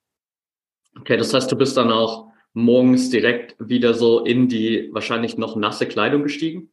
[0.99, 5.55] Okay, das heißt, du bist dann auch morgens direkt wieder so in die wahrscheinlich noch
[5.55, 6.71] nasse Kleidung gestiegen?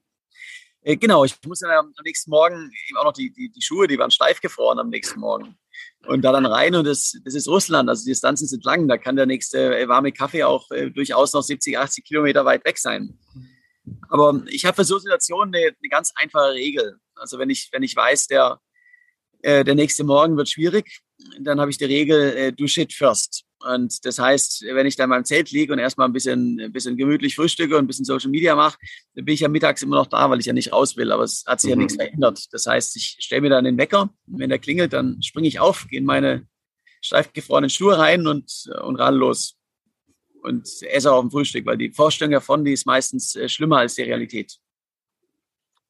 [0.86, 3.88] Äh, genau, ich musste dann am nächsten Morgen eben auch noch die, die, die Schuhe,
[3.88, 5.58] die waren steif gefroren am nächsten Morgen.
[6.06, 8.96] Und da dann rein und das, das ist Russland, also die Distanzen sind lang, da
[8.96, 12.78] kann der nächste äh, warme Kaffee auch äh, durchaus noch 70, 80 Kilometer weit weg
[12.78, 13.18] sein.
[14.08, 16.98] Aber ich habe für so Situationen eine, eine, ganz einfache Regel.
[17.16, 18.60] Also wenn ich, wenn ich weiß, der,
[19.42, 21.00] äh, der nächste Morgen wird schwierig,
[21.40, 23.44] dann habe ich die Regel, do shit first.
[23.72, 26.96] Und das heißt, wenn ich dann beim Zelt liege und erstmal ein bisschen, ein bisschen
[26.96, 28.78] gemütlich frühstücke und ein bisschen Social Media mache,
[29.14, 31.10] dann bin ich ja mittags immer noch da, weil ich ja nicht raus will.
[31.12, 31.72] Aber es hat sich mhm.
[31.72, 32.44] ja nichts verändert.
[32.52, 34.10] Das heißt, ich stelle mir dann den Wecker.
[34.26, 36.46] Wenn der klingelt, dann springe ich auf, gehe in meine
[37.00, 39.56] steif gefrorenen Schuhe rein und, und ran los.
[40.42, 43.96] Und esse auch ein Frühstück, weil die Vorstellung davon, die ist meistens äh, schlimmer als
[43.96, 44.58] die Realität.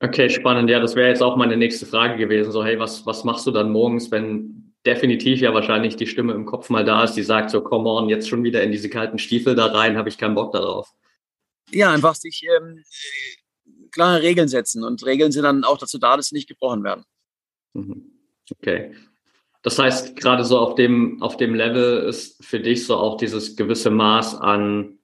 [0.00, 0.68] Okay, spannend.
[0.70, 2.52] Ja, das wäre jetzt auch meine nächste Frage gewesen.
[2.52, 6.46] So, hey, was, was machst du dann morgens, wenn definitiv ja wahrscheinlich die Stimme im
[6.46, 9.18] Kopf mal da ist, die sagt so, come on, jetzt schon wieder in diese kalten
[9.18, 10.92] Stiefel da rein, habe ich keinen Bock darauf.
[11.70, 12.85] Ja, einfach sich ähm,
[13.90, 17.05] klare Regeln setzen und Regeln sind dann auch dazu da, dass sie nicht gebrochen werden.
[17.75, 18.12] Mhm.
[18.51, 18.94] Okay.
[19.62, 23.57] Das heißt, gerade so auf dem, auf dem Level ist für dich so auch dieses
[23.57, 24.99] gewisse Maß an,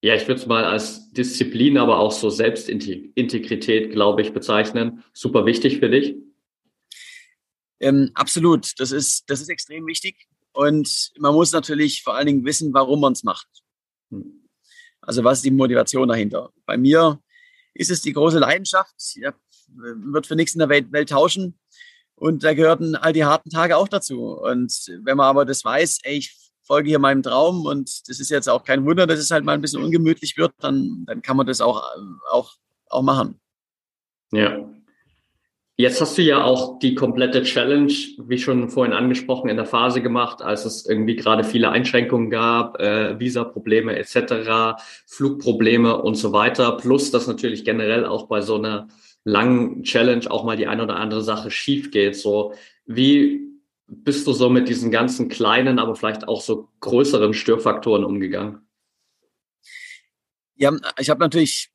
[0.00, 5.04] ja, ich würde es mal als Disziplin, aber auch so Selbstintegrität, glaube ich, bezeichnen.
[5.12, 6.16] Super wichtig für dich.
[7.82, 8.72] Ähm, absolut.
[8.78, 10.26] Das ist, das ist extrem wichtig.
[10.52, 13.48] Und man muss natürlich vor allen Dingen wissen, warum man es macht.
[14.10, 14.48] Hm.
[15.00, 16.50] Also was ist die Motivation dahinter?
[16.64, 17.20] Bei mir
[17.74, 18.94] ist es die große Leidenschaft.
[18.98, 19.22] Ich
[19.74, 21.58] wird für nichts in der Welt, Welt tauschen.
[22.14, 24.38] Und da gehörten all die harten Tage auch dazu.
[24.38, 28.30] Und wenn man aber das weiß, ey, ich folge hier meinem Traum und das ist
[28.30, 31.36] jetzt auch kein Wunder, dass es halt mal ein bisschen ungemütlich wird, dann, dann kann
[31.36, 31.82] man das auch,
[32.30, 32.54] auch,
[32.88, 33.40] auch machen.
[34.30, 34.68] Ja.
[35.76, 40.02] Jetzt hast du ja auch die komplette Challenge, wie schon vorhin angesprochen, in der Phase
[40.02, 46.76] gemacht, als es irgendwie gerade viele Einschränkungen gab, äh, Visa-Probleme etc., Flugprobleme und so weiter,
[46.76, 48.88] plus dass natürlich generell auch bei so einer
[49.24, 52.16] langen Challenge auch mal die eine oder andere Sache schief geht.
[52.16, 52.52] So,
[52.84, 53.40] wie
[53.86, 58.66] bist du so mit diesen ganzen kleinen, aber vielleicht auch so größeren Störfaktoren umgegangen?
[60.54, 61.71] Ja, ich habe natürlich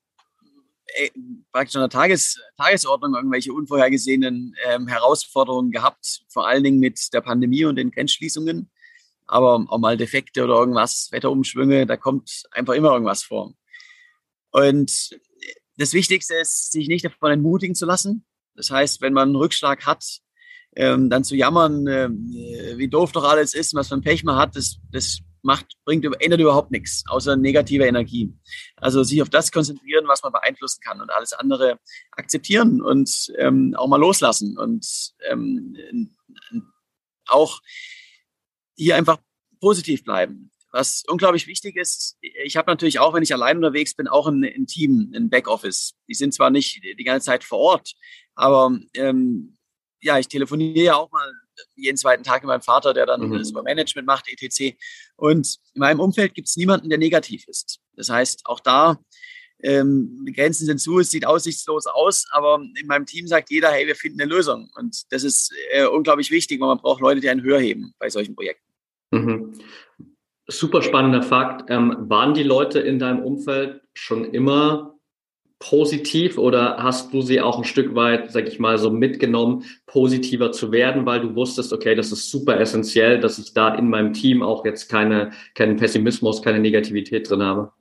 [1.51, 7.21] praktisch an der Tages Tagesordnung irgendwelche unvorhergesehenen ähm, Herausforderungen gehabt, vor allen Dingen mit der
[7.21, 8.71] Pandemie und den Grenzschließungen.
[9.25, 13.53] Aber auch mal Defekte oder irgendwas, Wetterumschwünge, da kommt einfach immer irgendwas vor.
[14.51, 15.09] Und
[15.77, 18.25] das Wichtigste ist, sich nicht davon entmutigen zu lassen.
[18.55, 20.03] Das heißt, wenn man einen Rückschlag hat,
[20.75, 22.09] ähm, dann zu jammern, äh,
[22.77, 26.39] wie doof doch alles ist, was ein Pech man hat, das, das macht, bringt, ändert
[26.39, 28.33] überhaupt nichts, außer negative Energie.
[28.75, 31.79] Also sich auf das konzentrieren, was man beeinflussen kann und alles andere
[32.11, 35.77] akzeptieren und ähm, auch mal loslassen und ähm,
[37.27, 37.61] auch
[38.75, 39.17] hier einfach
[39.59, 40.51] positiv bleiben.
[40.71, 44.43] Was unglaublich wichtig ist, ich habe natürlich auch, wenn ich allein unterwegs bin, auch ein,
[44.43, 45.95] ein Team, ein Backoffice.
[46.07, 47.93] Die sind zwar nicht die ganze Zeit vor Ort,
[48.35, 49.57] aber ähm,
[50.01, 51.33] ja, ich telefoniere ja auch mal
[51.75, 53.37] jeden zweiten Tag mit meinem Vater, der dann mhm.
[53.37, 54.75] das Management macht, etc.
[55.15, 57.79] Und in meinem Umfeld gibt es niemanden, der negativ ist.
[57.95, 58.99] Das heißt, auch da
[59.63, 63.69] ähm, die Grenzen sind zu, es sieht aussichtslos aus, aber in meinem Team sagt jeder,
[63.71, 64.69] hey, wir finden eine Lösung.
[64.77, 68.09] Und das ist äh, unglaublich wichtig, weil man braucht Leute, die einen höher heben bei
[68.09, 68.71] solchen Projekten.
[69.11, 69.53] Mhm.
[70.47, 71.69] Super spannender Fakt.
[71.69, 74.96] Ähm, waren die Leute in deinem Umfeld schon immer
[75.59, 80.51] positiv oder hast du sie auch ein Stück weit, sag ich mal, so mitgenommen, positiver
[80.51, 84.13] zu werden, weil du wusstest, okay, das ist super essentiell, dass ich da in meinem
[84.13, 87.71] Team auch jetzt keine, keinen Pessimismus, keine Negativität drin habe?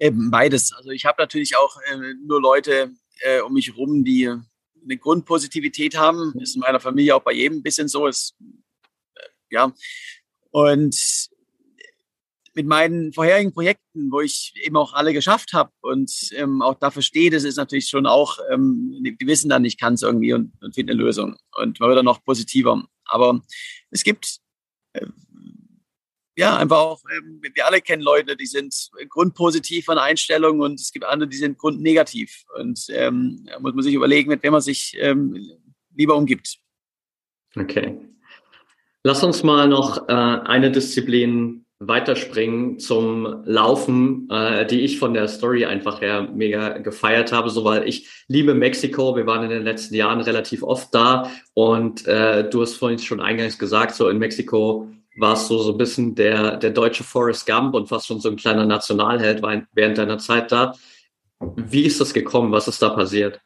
[0.00, 0.72] Eben beides.
[0.72, 2.90] Also ich habe natürlich auch äh, nur Leute
[3.20, 6.34] äh, um mich herum, die eine Grundpositivität haben.
[6.40, 8.08] Ist in meiner Familie auch bei jedem ein bisschen so.
[8.08, 8.34] Ist,
[9.14, 9.72] äh, ja.
[10.50, 11.30] Und
[12.54, 17.02] mit meinen vorherigen Projekten, wo ich eben auch alle geschafft habe und ähm, auch dafür
[17.02, 20.52] stehe, das ist natürlich schon auch, ähm, die wissen dann, ich kann es irgendwie und,
[20.62, 21.36] und finde eine Lösung.
[21.56, 22.84] Und man wird dann noch positiver.
[23.06, 23.40] Aber
[23.90, 24.38] es gibt
[24.92, 25.06] äh,
[26.36, 30.92] ja einfach auch, ähm, wir alle kennen Leute, die sind grundpositiv an Einstellung und es
[30.92, 32.44] gibt andere, die sind grundnegativ.
[32.58, 35.36] Und ähm, da muss man sich überlegen, mit wem man sich ähm,
[35.94, 36.58] lieber umgibt.
[37.56, 37.98] Okay.
[39.04, 45.28] Lass uns mal noch äh, eine Disziplin weiterspringen zum Laufen, äh, die ich von der
[45.28, 49.16] Story einfach her mega gefeiert habe, so weil ich liebe Mexiko.
[49.16, 53.20] Wir waren in den letzten Jahren relativ oft da und äh, du hast vorhin schon
[53.20, 57.74] eingangs gesagt, so in Mexiko warst du so ein bisschen der, der deutsche Forrest Gump
[57.74, 59.42] und fast schon so ein kleiner Nationalheld
[59.72, 60.74] während deiner Zeit da.
[61.56, 62.52] Wie ist das gekommen?
[62.52, 63.40] Was ist da passiert?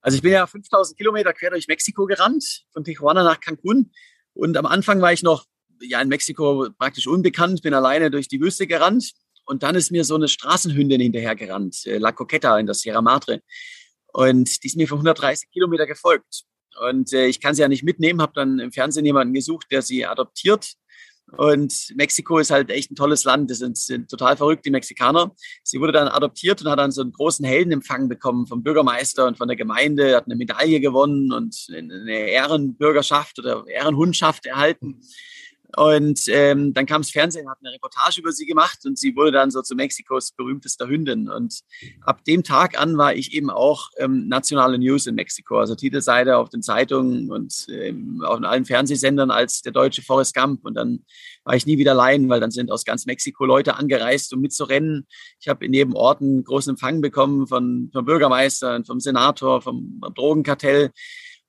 [0.00, 3.92] Also ich bin ja 5000 Kilometer quer durch Mexiko gerannt, von Tijuana nach Cancun.
[4.34, 5.44] Und am Anfang war ich noch
[5.82, 9.12] ja in Mexiko praktisch unbekannt, bin alleine durch die Wüste gerannt
[9.44, 13.42] und dann ist mir so eine Straßenhündin hinterhergerannt, äh, La Coqueta in der Sierra Madre.
[14.12, 16.44] Und die ist mir für 130 Kilometer gefolgt.
[16.86, 19.82] Und äh, ich kann sie ja nicht mitnehmen, habe dann im Fernsehen jemanden gesucht, der
[19.82, 20.74] sie adoptiert.
[21.36, 23.50] Und Mexiko ist halt echt ein tolles Land.
[23.50, 25.32] Das sind, sind total verrückt, die Mexikaner.
[25.62, 29.38] Sie wurde dann adoptiert und hat dann so einen großen Heldenempfang bekommen vom Bürgermeister und
[29.38, 35.00] von der Gemeinde, hat eine Medaille gewonnen und eine Ehrenbürgerschaft oder Ehrenhundschaft erhalten.
[35.76, 39.32] Und ähm, dann kam das Fernsehen, hat eine Reportage über sie gemacht und sie wurde
[39.32, 41.30] dann so zu Mexikos berühmtester Hündin.
[41.30, 41.60] Und
[42.02, 46.36] ab dem Tag an war ich eben auch ähm, nationale News in Mexiko, also Titelseite
[46.36, 50.64] auf den Zeitungen und ähm, auf allen Fernsehsendern als der deutsche Forrest Gump.
[50.64, 51.04] Und dann
[51.44, 55.06] war ich nie wieder allein, weil dann sind aus ganz Mexiko Leute angereist, um mitzurennen.
[55.40, 60.00] Ich habe in jedem Ort einen großen Empfang bekommen von, vom Bürgermeister, vom Senator, vom
[60.14, 60.90] Drogenkartell.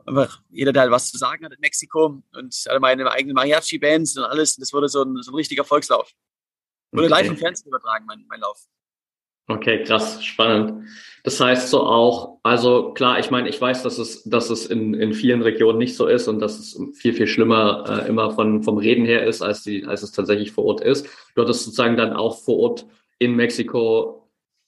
[0.05, 4.17] Einfach jeder, der halt was zu sagen hat in Mexiko und hatte meine eigenen Mariachi-Bands
[4.17, 4.55] und alles.
[4.55, 6.11] Das wurde so ein, so ein richtiger Volkslauf.
[6.91, 7.21] Wurde okay.
[7.21, 8.59] live im Fernsehen übertragen, mein, mein Lauf.
[9.47, 10.87] Okay, krass, spannend.
[11.23, 14.93] Das heißt so auch, also klar, ich meine, ich weiß, dass es, dass es in,
[14.93, 18.63] in vielen Regionen nicht so ist und dass es viel, viel schlimmer äh, immer von,
[18.63, 21.07] vom Reden her ist, als, die, als es tatsächlich vor Ort ist.
[21.35, 22.85] Du hattest sozusagen dann auch vor Ort
[23.19, 24.22] in Mexiko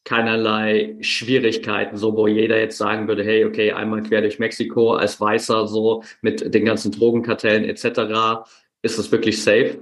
[0.05, 5.19] keinerlei Schwierigkeiten, so wo jeder jetzt sagen würde, hey, okay, einmal quer durch Mexiko als
[5.19, 8.47] Weißer, so mit den ganzen Drogenkartellen etc.
[8.81, 9.81] Ist es wirklich safe?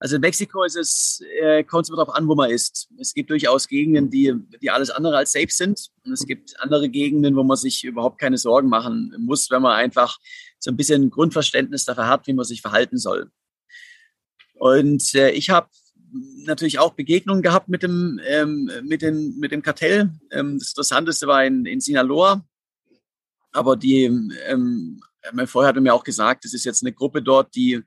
[0.00, 2.88] Also in Mexiko ist es, äh, kommt es immer darauf an, wo man ist.
[2.98, 5.88] Es gibt durchaus Gegenden, die, die alles andere als safe sind.
[6.04, 9.72] Und es gibt andere Gegenden, wo man sich überhaupt keine Sorgen machen muss, wenn man
[9.72, 10.18] einfach
[10.60, 13.30] so ein bisschen Grundverständnis dafür hat, wie man sich verhalten soll.
[14.54, 15.68] Und äh, ich habe
[16.12, 20.10] natürlich auch Begegnungen gehabt mit dem, ähm, mit den, mit dem Kartell.
[20.30, 22.44] Ähm, das Interessanteste war in, in Sinaloa.
[23.52, 25.00] Aber die, ähm,
[25.32, 27.82] mein Vorher hat mir auch gesagt, das ist jetzt eine Gruppe dort, die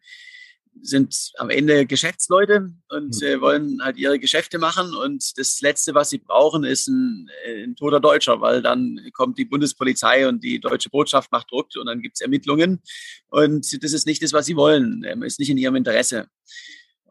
[0.82, 3.28] sind am Ende Geschäftsleute und mhm.
[3.28, 4.96] äh, wollen halt ihre Geschäfte machen.
[4.96, 9.38] Und das Letzte, was sie brauchen, ist ein, äh, ein toter Deutscher, weil dann kommt
[9.38, 12.82] die Bundespolizei und die deutsche Botschaft macht Druck und dann gibt es Ermittlungen.
[13.30, 16.28] Und das ist nicht das, was sie wollen, ähm, ist nicht in ihrem Interesse.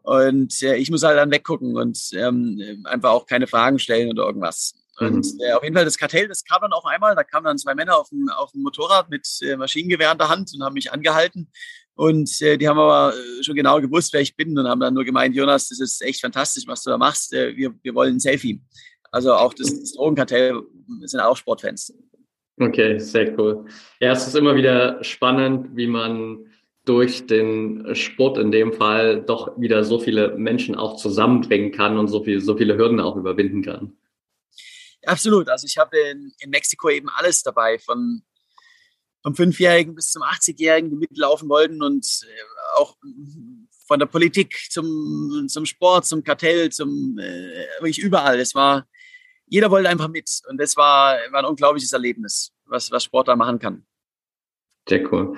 [0.03, 4.23] Und äh, ich muss halt dann weggucken und ähm, einfach auch keine Fragen stellen oder
[4.25, 4.73] irgendwas.
[4.99, 5.39] Und mhm.
[5.41, 7.15] äh, auf jeden Fall das Kartell, das kam dann auch einmal.
[7.15, 10.29] Da kamen dann zwei Männer auf dem, auf dem Motorrad mit äh, Maschinengewehr in der
[10.29, 11.51] Hand und haben mich angehalten.
[11.95, 14.93] Und äh, die haben aber äh, schon genau gewusst, wer ich bin und haben dann
[14.93, 17.33] nur gemeint, Jonas, das ist echt fantastisch, was du da machst.
[17.33, 18.61] Äh, wir, wir wollen ein Selfie.
[19.11, 20.61] Also auch das, das Drogenkartell
[21.01, 21.93] sind auch Sportfans.
[22.59, 23.65] Okay, sehr cool.
[23.99, 26.45] Ja, es ist immer wieder spannend, wie man
[26.85, 32.07] durch den Sport in dem Fall doch wieder so viele Menschen auch zusammenbringen kann und
[32.07, 33.97] so, viel, so viele Hürden auch überwinden kann.
[35.05, 35.49] Absolut.
[35.49, 38.23] Also ich habe in, in Mexiko eben alles dabei, von
[39.23, 42.95] vom Fünfjährigen bis zum 80-Jährigen, die mitlaufen wollten und äh, auch
[43.87, 48.39] von der Politik zum, zum Sport, zum Kartell, zum äh, wirklich überall.
[48.39, 48.87] Es war,
[49.45, 53.35] jeder wollte einfach mit und das war, war ein unglaubliches Erlebnis, was, was Sport da
[53.35, 53.85] machen kann.
[54.87, 55.37] Sehr cool.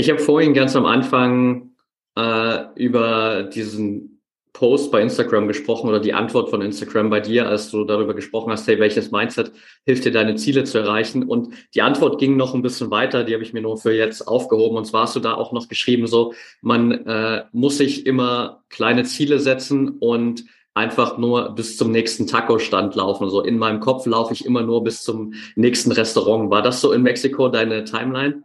[0.00, 1.72] Ich habe vorhin ganz am Anfang
[2.16, 4.22] äh, über diesen
[4.54, 8.50] Post bei Instagram gesprochen oder die Antwort von Instagram bei dir, als du darüber gesprochen
[8.50, 9.52] hast, hey, welches Mindset
[9.84, 11.24] hilft dir, deine Ziele zu erreichen?
[11.24, 14.26] Und die Antwort ging noch ein bisschen weiter, die habe ich mir nur für jetzt
[14.26, 14.78] aufgehoben.
[14.78, 16.32] Und zwar hast du da auch noch geschrieben, so,
[16.62, 22.94] man äh, muss sich immer kleine Ziele setzen und einfach nur bis zum nächsten Taco-Stand
[22.94, 23.28] laufen.
[23.28, 26.48] So in meinem Kopf laufe ich immer nur bis zum nächsten Restaurant.
[26.48, 28.44] War das so in Mexiko deine Timeline?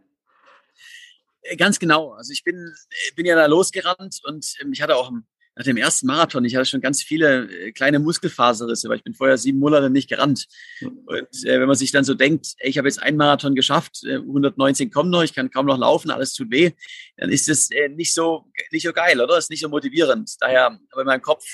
[1.57, 2.11] Ganz genau.
[2.13, 2.73] Also ich bin,
[3.15, 5.11] bin ja da losgerannt und ähm, ich hatte auch
[5.57, 9.13] nach dem ersten Marathon, ich hatte schon ganz viele äh, kleine Muskelfaserrisse, weil ich bin
[9.13, 10.47] vorher sieben Monate nicht gerannt.
[10.81, 14.03] Und äh, wenn man sich dann so denkt, ey, ich habe jetzt einen Marathon geschafft,
[14.03, 16.71] äh, 119 kommen noch, ich kann kaum noch laufen, alles tut weh,
[17.15, 19.35] dann ist das äh, nicht so nicht so geil, oder?
[19.35, 20.35] Das ist nicht so motivierend.
[20.39, 21.45] Daher, aber in meinem Kopf,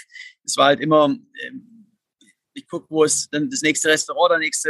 [0.44, 1.52] es war halt immer, äh,
[2.54, 4.70] ich gucke, wo ist dann das nächste Restaurant, der nächste,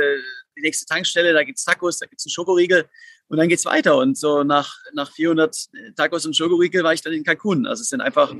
[0.57, 2.89] die nächste Tankstelle, da gibt's Tacos, da gibt's einen Schokoriegel
[3.31, 3.97] und dann geht's weiter.
[3.97, 5.55] Und so nach, nach 400
[5.95, 7.65] Tacos und Schokoriegel war ich dann in Cancun.
[7.65, 8.35] Also es sind einfach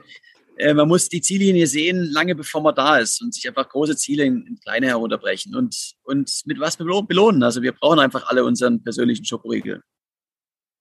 [0.57, 3.95] äh, man muss die Ziellinie sehen, lange bevor man da ist und sich einfach große
[3.95, 7.41] Ziele in, in kleine herunterbrechen und, und mit was belohnen.
[7.41, 9.81] Also wir brauchen einfach alle unseren persönlichen Schokoriegel.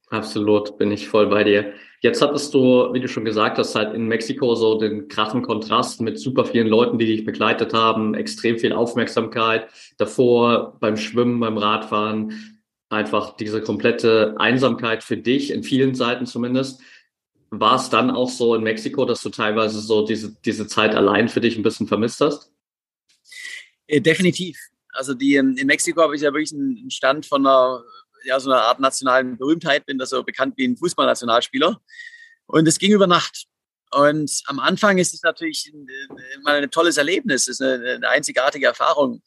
[0.09, 1.73] Absolut, bin ich voll bei dir.
[2.01, 6.01] Jetzt hattest du, wie du schon gesagt hast, halt in Mexiko so den krachen Kontrast
[6.01, 9.69] mit super vielen Leuten, die dich begleitet haben, extrem viel Aufmerksamkeit.
[9.99, 12.60] Davor beim Schwimmen, beim Radfahren,
[12.91, 16.81] einfach diese komplette Einsamkeit für dich, in vielen Seiten zumindest
[17.51, 21.29] war es dann auch so in Mexiko, dass du teilweise so diese, diese Zeit allein
[21.29, 22.53] für dich ein bisschen vermisst hast?
[23.89, 24.57] Äh, definitiv.
[24.93, 27.83] Also die in Mexiko habe ich ja wirklich einen Stand von einer,
[28.25, 31.81] ja, so einer Art nationalen Berühmtheit, bin da so bekannt wie ein Fußballnationalspieler.
[32.47, 33.47] Und es ging über Nacht.
[33.93, 35.73] Und am Anfang ist es natürlich
[36.45, 39.23] mal ein tolles Erlebnis, ist eine, eine einzigartige Erfahrung.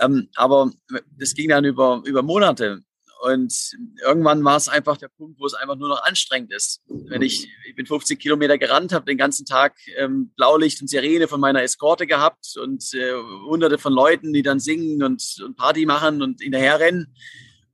[0.00, 0.70] Ähm, aber
[1.18, 2.82] das ging dann über, über Monate.
[3.24, 3.72] Und
[4.04, 6.82] irgendwann war es einfach der Punkt, wo es einfach nur noch anstrengend ist.
[6.86, 11.26] Wenn ich, ich bin 50 Kilometer gerannt, habe den ganzen Tag ähm, Blaulicht und Sirene
[11.26, 13.14] von meiner Eskorte gehabt und äh,
[13.46, 17.14] hunderte von Leuten, die dann singen und, und Party machen und hinterherrennen.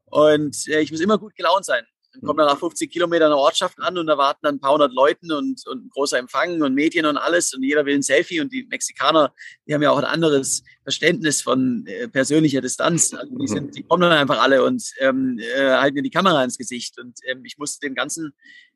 [0.05, 1.85] Und äh, ich muss immer gut gelaunt sein.
[2.13, 4.73] Dann kommt dann nach 50 Kilometern eine Ortschaft an und da warten dann ein paar
[4.73, 8.03] hundert Leuten und, und ein großer Empfang und Medien und alles und jeder will ein
[8.03, 9.33] Selfie und die Mexikaner,
[9.67, 13.15] die haben ja auch ein anderes Verständnis von äh, persönlicher Distanz.
[13.15, 16.43] Also die, sind, die kommen dann einfach alle und ähm, äh, halten mir die Kamera
[16.43, 18.33] ins Gesicht und ähm, ich musste dem Ganzen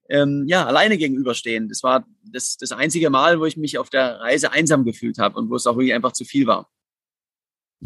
[0.08, 1.68] ähm, ja, alleine gegenüberstehen.
[1.68, 5.38] Das war das, das einzige Mal, wo ich mich auf der Reise einsam gefühlt habe
[5.38, 6.70] und wo es auch wirklich einfach zu viel war.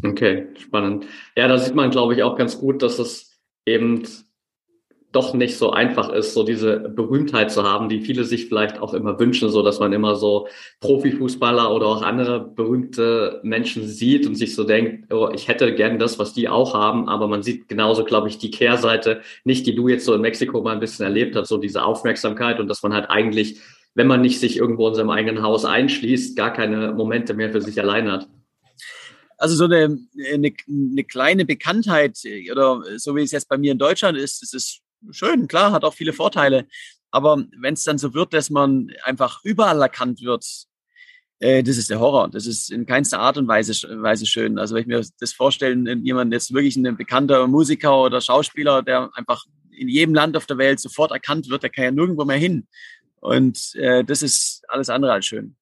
[0.02, 1.06] Okay, spannend.
[1.36, 4.02] Ja, da sieht man, glaube ich, auch ganz gut, dass es eben
[5.12, 8.92] doch nicht so einfach ist, so diese Berühmtheit zu haben, die viele sich vielleicht auch
[8.92, 10.48] immer wünschen, so dass man immer so
[10.80, 15.98] Profifußballer oder auch andere berühmte Menschen sieht und sich so denkt, oh, ich hätte gern
[15.98, 19.74] das, was die auch haben, aber man sieht genauso, glaube ich, die Kehrseite nicht, die
[19.74, 22.82] du jetzt so in Mexiko mal ein bisschen erlebt hast, so diese Aufmerksamkeit und dass
[22.82, 23.60] man halt eigentlich,
[23.94, 27.62] wenn man nicht sich irgendwo in seinem eigenen Haus einschließt, gar keine Momente mehr für
[27.62, 28.28] sich allein hat.
[29.38, 29.98] Also so eine,
[30.34, 32.18] eine, eine kleine Bekanntheit
[32.50, 35.84] oder so wie es jetzt bei mir in Deutschland ist, das ist schön, klar, hat
[35.84, 36.66] auch viele Vorteile.
[37.10, 40.44] Aber wenn es dann so wird, dass man einfach überall erkannt wird,
[41.40, 42.28] äh, das ist der Horror.
[42.28, 43.72] Das ist in keinster Art und Weise,
[44.02, 44.58] Weise schön.
[44.58, 49.10] Also wenn ich mir das vorstelle, jemand jetzt wirklich ein bekannter Musiker oder Schauspieler, der
[49.14, 52.36] einfach in jedem Land auf der Welt sofort erkannt wird, der kann ja nirgendwo mehr
[52.36, 52.66] hin.
[53.20, 55.56] Und äh, das ist alles andere als schön.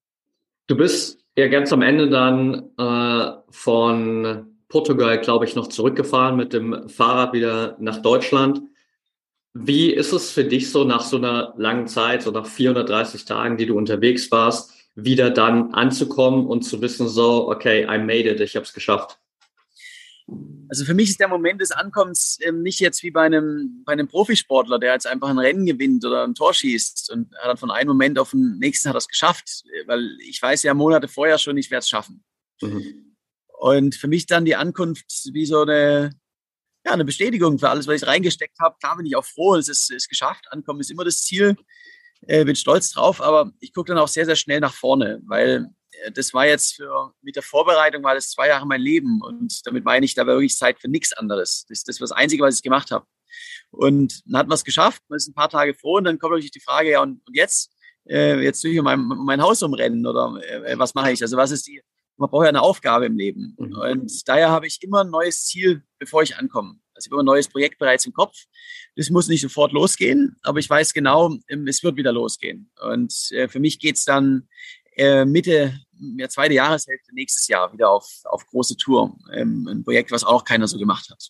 [0.67, 6.53] Du bist ja ganz am Ende dann äh, von Portugal, glaube ich, noch zurückgefahren mit
[6.53, 8.61] dem Fahrrad wieder nach Deutschland.
[9.53, 13.57] Wie ist es für dich so nach so einer langen Zeit, so nach 430 Tagen,
[13.57, 18.39] die du unterwegs warst, wieder dann anzukommen und zu wissen, so, okay, I made it,
[18.39, 19.19] ich habe es geschafft?
[20.69, 23.93] Also für mich ist der Moment des Ankommens ähm, nicht jetzt wie bei einem, bei
[23.93, 27.57] einem Profisportler, der jetzt einfach ein Rennen gewinnt oder ein Tor schießt und hat dann
[27.57, 31.07] von einem Moment auf den nächsten hat er es geschafft, weil ich weiß ja Monate
[31.07, 32.23] vorher schon, ich werde es schaffen.
[32.61, 33.15] Mhm.
[33.59, 36.11] Und für mich dann die Ankunft wie so eine,
[36.87, 38.77] ja, eine Bestätigung für alles, was ich reingesteckt habe.
[38.79, 40.45] Klar bin ich auch froh, es ist, ist geschafft.
[40.51, 41.55] Ankommen ist immer das Ziel.
[42.21, 45.67] Äh, bin stolz drauf, aber ich gucke dann auch sehr, sehr schnell nach vorne, weil
[45.91, 49.65] äh, das war jetzt für, mit der Vorbereitung war das zwei Jahre mein Leben und
[49.67, 51.65] damit meine ich, da war wirklich Zeit für nichts anderes.
[51.69, 53.05] Das, das das Einzige, was ich gemacht habe.
[53.69, 56.31] Und dann hat man es geschafft, man ist ein paar Tage froh und dann kommt
[56.31, 57.71] natürlich die Frage, ja, und, und jetzt?
[58.09, 61.21] Äh, jetzt tue ich mein, mein Haus umrennen oder äh, was mache ich?
[61.21, 61.81] Also was ist die,
[62.17, 63.55] man braucht ja eine Aufgabe im Leben.
[63.57, 63.77] Mhm.
[63.77, 66.75] Und daher habe ich immer ein neues Ziel, bevor ich ankomme.
[66.93, 68.35] Also ich habe immer ein neues Projekt bereits im Kopf.
[68.95, 72.71] Das muss nicht sofort losgehen, aber ich weiß genau, ähm, es wird wieder losgehen.
[72.81, 74.47] Und äh, für mich geht es dann
[74.95, 75.79] äh, Mitte,
[76.17, 79.15] ja, zweite Jahreshälfte nächstes Jahr wieder auf, auf große Tour.
[79.31, 81.29] Ähm, ein Projekt, was auch keiner so gemacht hat.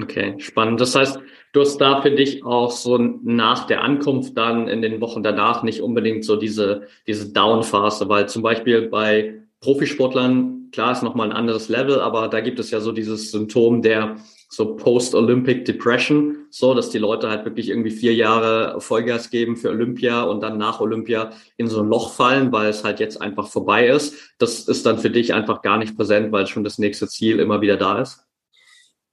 [0.00, 0.80] Okay, spannend.
[0.80, 1.18] Das heißt,
[1.52, 5.62] du hast da für dich auch so nach der Ankunft dann in den Wochen danach
[5.62, 11.36] nicht unbedingt so diese, diese Down-Phase, weil zum Beispiel bei Profisportlern, klar ist nochmal ein
[11.36, 14.14] anderes Level, aber da gibt es ja so dieses Symptom der
[14.48, 19.70] so Post-Olympic Depression, so dass die Leute halt wirklich irgendwie vier Jahre Vollgas geben für
[19.70, 23.48] Olympia und dann nach Olympia in so ein Loch fallen, weil es halt jetzt einfach
[23.48, 24.14] vorbei ist.
[24.38, 27.60] Das ist dann für dich einfach gar nicht präsent, weil schon das nächste Ziel immer
[27.60, 28.20] wieder da ist.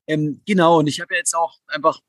[0.06, 2.00] Ähm, genau, und ich habe ja jetzt auch einfach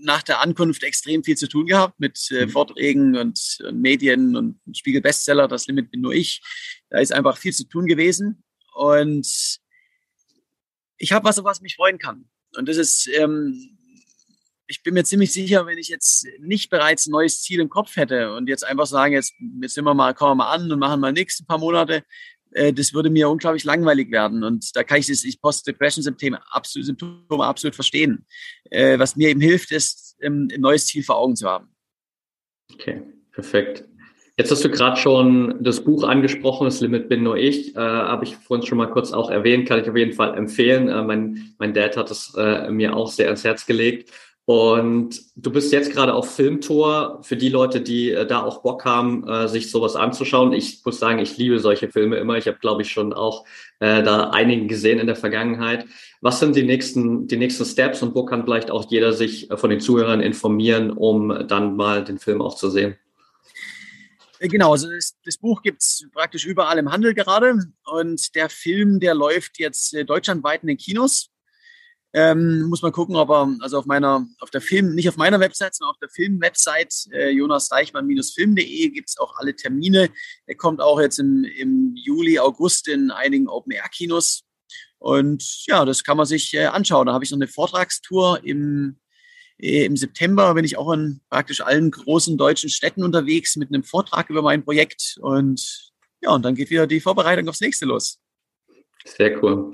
[0.00, 2.50] nach der Ankunft extrem viel zu tun gehabt mit äh, mhm.
[2.50, 6.40] Vorträgen und, und, Medien und Spiegel Bestseller, das Limit bin nur ich.
[6.92, 9.26] Da ist einfach viel zu tun gewesen und
[10.98, 12.28] ich habe was, auf was mich freuen kann.
[12.54, 13.78] Und das ist, ähm,
[14.66, 17.96] ich bin mir ziemlich sicher, wenn ich jetzt nicht bereits ein neues Ziel im Kopf
[17.96, 19.32] hätte und jetzt einfach sagen, jetzt,
[19.62, 22.04] jetzt sind wir mal, kommen wir mal an und machen mal nichts ein paar Monate,
[22.50, 24.44] äh, das würde mir unglaublich langweilig werden.
[24.44, 28.26] Und da kann ich das Post-Depression-Symptom absolut, Symptom absolut verstehen.
[28.70, 31.74] Äh, was mir eben hilft, ist, ähm, ein neues Ziel vor Augen zu haben.
[32.70, 33.88] Okay, perfekt.
[34.38, 38.24] Jetzt hast du gerade schon das Buch angesprochen, das Limit bin nur ich, äh, habe
[38.24, 40.88] ich vorhin schon mal kurz auch erwähnt, kann ich auf jeden Fall empfehlen.
[40.88, 44.10] Äh, mein, mein Dad hat es äh, mir auch sehr ans Herz gelegt.
[44.44, 48.84] Und du bist jetzt gerade auf Filmtour für die Leute, die äh, da auch Bock
[48.84, 50.52] haben, äh, sich sowas anzuschauen.
[50.52, 52.36] Ich muss sagen, ich liebe solche Filme immer.
[52.38, 53.44] Ich habe, glaube ich, schon auch
[53.78, 55.86] äh, da einigen gesehen in der Vergangenheit.
[56.22, 59.56] Was sind die nächsten, die nächsten Steps und wo kann vielleicht auch jeder sich äh,
[59.56, 62.96] von den Zuhörern informieren, um dann mal den Film auch zu sehen?
[64.42, 68.48] Äh, genau, also das, das Buch gibt es praktisch überall im Handel gerade und der
[68.48, 71.28] Film, der läuft jetzt äh, deutschlandweit in den Kinos.
[72.14, 75.40] Ähm, muss man gucken, ob er, also auf meiner, auf der Film, nicht auf meiner
[75.40, 80.10] Website, sondern auf der Film-Website äh, jonasdeichmann-film.de gibt es auch alle Termine.
[80.46, 84.42] Er kommt auch jetzt im, im Juli, August in einigen Open-Air-Kinos.
[84.98, 87.06] Und ja, das kann man sich äh, anschauen.
[87.06, 89.00] Da habe ich noch eine Vortragstour im,
[89.62, 90.54] im September.
[90.54, 94.64] Bin ich auch in praktisch allen großen deutschen Städten unterwegs mit einem Vortrag über mein
[94.64, 95.18] Projekt.
[95.20, 98.18] Und ja, und dann geht wieder die Vorbereitung aufs nächste los.
[99.04, 99.72] Sehr cool.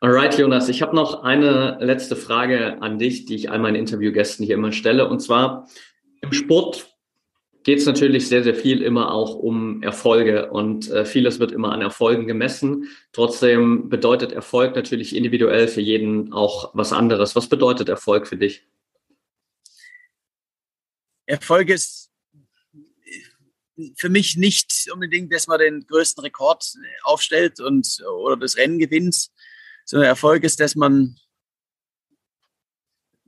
[0.00, 4.44] Alright, Jonas, ich habe noch eine letzte Frage an dich, die ich all meinen Interviewgästen
[4.44, 5.08] hier immer stelle.
[5.08, 5.68] Und zwar
[6.20, 6.88] im Sport
[7.62, 11.72] geht es natürlich sehr, sehr viel immer auch um Erfolge und äh, vieles wird immer
[11.72, 12.88] an Erfolgen gemessen.
[13.12, 17.36] Trotzdem bedeutet Erfolg natürlich individuell für jeden auch was anderes.
[17.36, 18.66] Was bedeutet Erfolg für dich?
[21.26, 22.10] Erfolg ist
[23.96, 26.64] für mich nicht unbedingt, dass man den größten Rekord
[27.02, 29.28] aufstellt und oder das Rennen gewinnt,
[29.84, 31.18] sondern Erfolg ist, dass man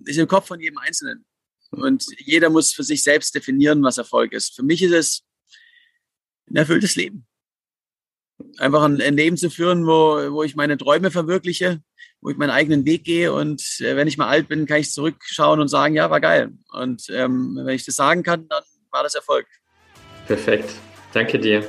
[0.05, 1.25] ist im Kopf von jedem Einzelnen.
[1.71, 4.55] Und jeder muss für sich selbst definieren, was Erfolg ist.
[4.55, 5.25] Für mich ist es
[6.49, 7.27] ein erfülltes Leben.
[8.59, 11.81] Einfach ein, Leben zu führen, wo, wo ich meine Träume verwirkliche,
[12.21, 14.91] wo ich meinen eigenen Weg gehe und äh, wenn ich mal alt bin, kann ich
[14.91, 16.53] zurückschauen und sagen, ja, war geil.
[16.73, 19.47] Und ähm, wenn ich das sagen kann, dann war das Erfolg.
[20.27, 20.71] Perfekt.
[21.13, 21.65] Danke dir.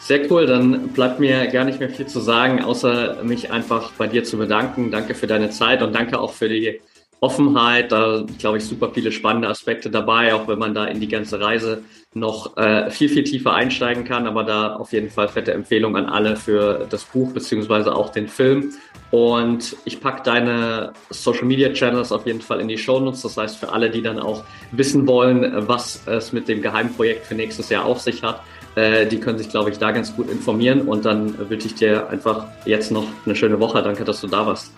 [0.00, 4.06] Sehr cool, dann bleibt mir gar nicht mehr viel zu sagen, außer mich einfach bei
[4.06, 4.90] dir zu bedanken.
[4.90, 6.80] Danke für deine Zeit und danke auch für die
[7.20, 7.92] Offenheit.
[7.92, 11.38] Da glaube ich super viele spannende Aspekte dabei, auch wenn man da in die ganze
[11.38, 11.84] Reise
[12.14, 14.26] noch äh, viel, viel tiefer einsteigen kann.
[14.26, 18.28] Aber da auf jeden Fall fette Empfehlung an alle für das Buch beziehungsweise auch den
[18.28, 18.72] Film.
[19.10, 23.22] Und ich packe deine Social Media Channels auf jeden Fall in die Show Notes.
[23.22, 27.34] Das heißt, für alle, die dann auch wissen wollen, was es mit dem Geheimprojekt für
[27.34, 28.42] nächstes Jahr auf sich hat,
[28.76, 30.82] äh, die können sich, glaube ich, da ganz gut informieren.
[30.82, 33.82] Und dann wünsche ich dir einfach jetzt noch eine schöne Woche.
[33.82, 34.72] Danke, dass du da warst.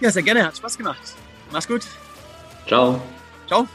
[0.00, 0.44] Ja, sehr gerne.
[0.44, 1.14] Hat Spaß gemacht.
[1.52, 1.82] Mach's gut.
[2.66, 3.00] Ciao.
[3.46, 3.66] Ciao.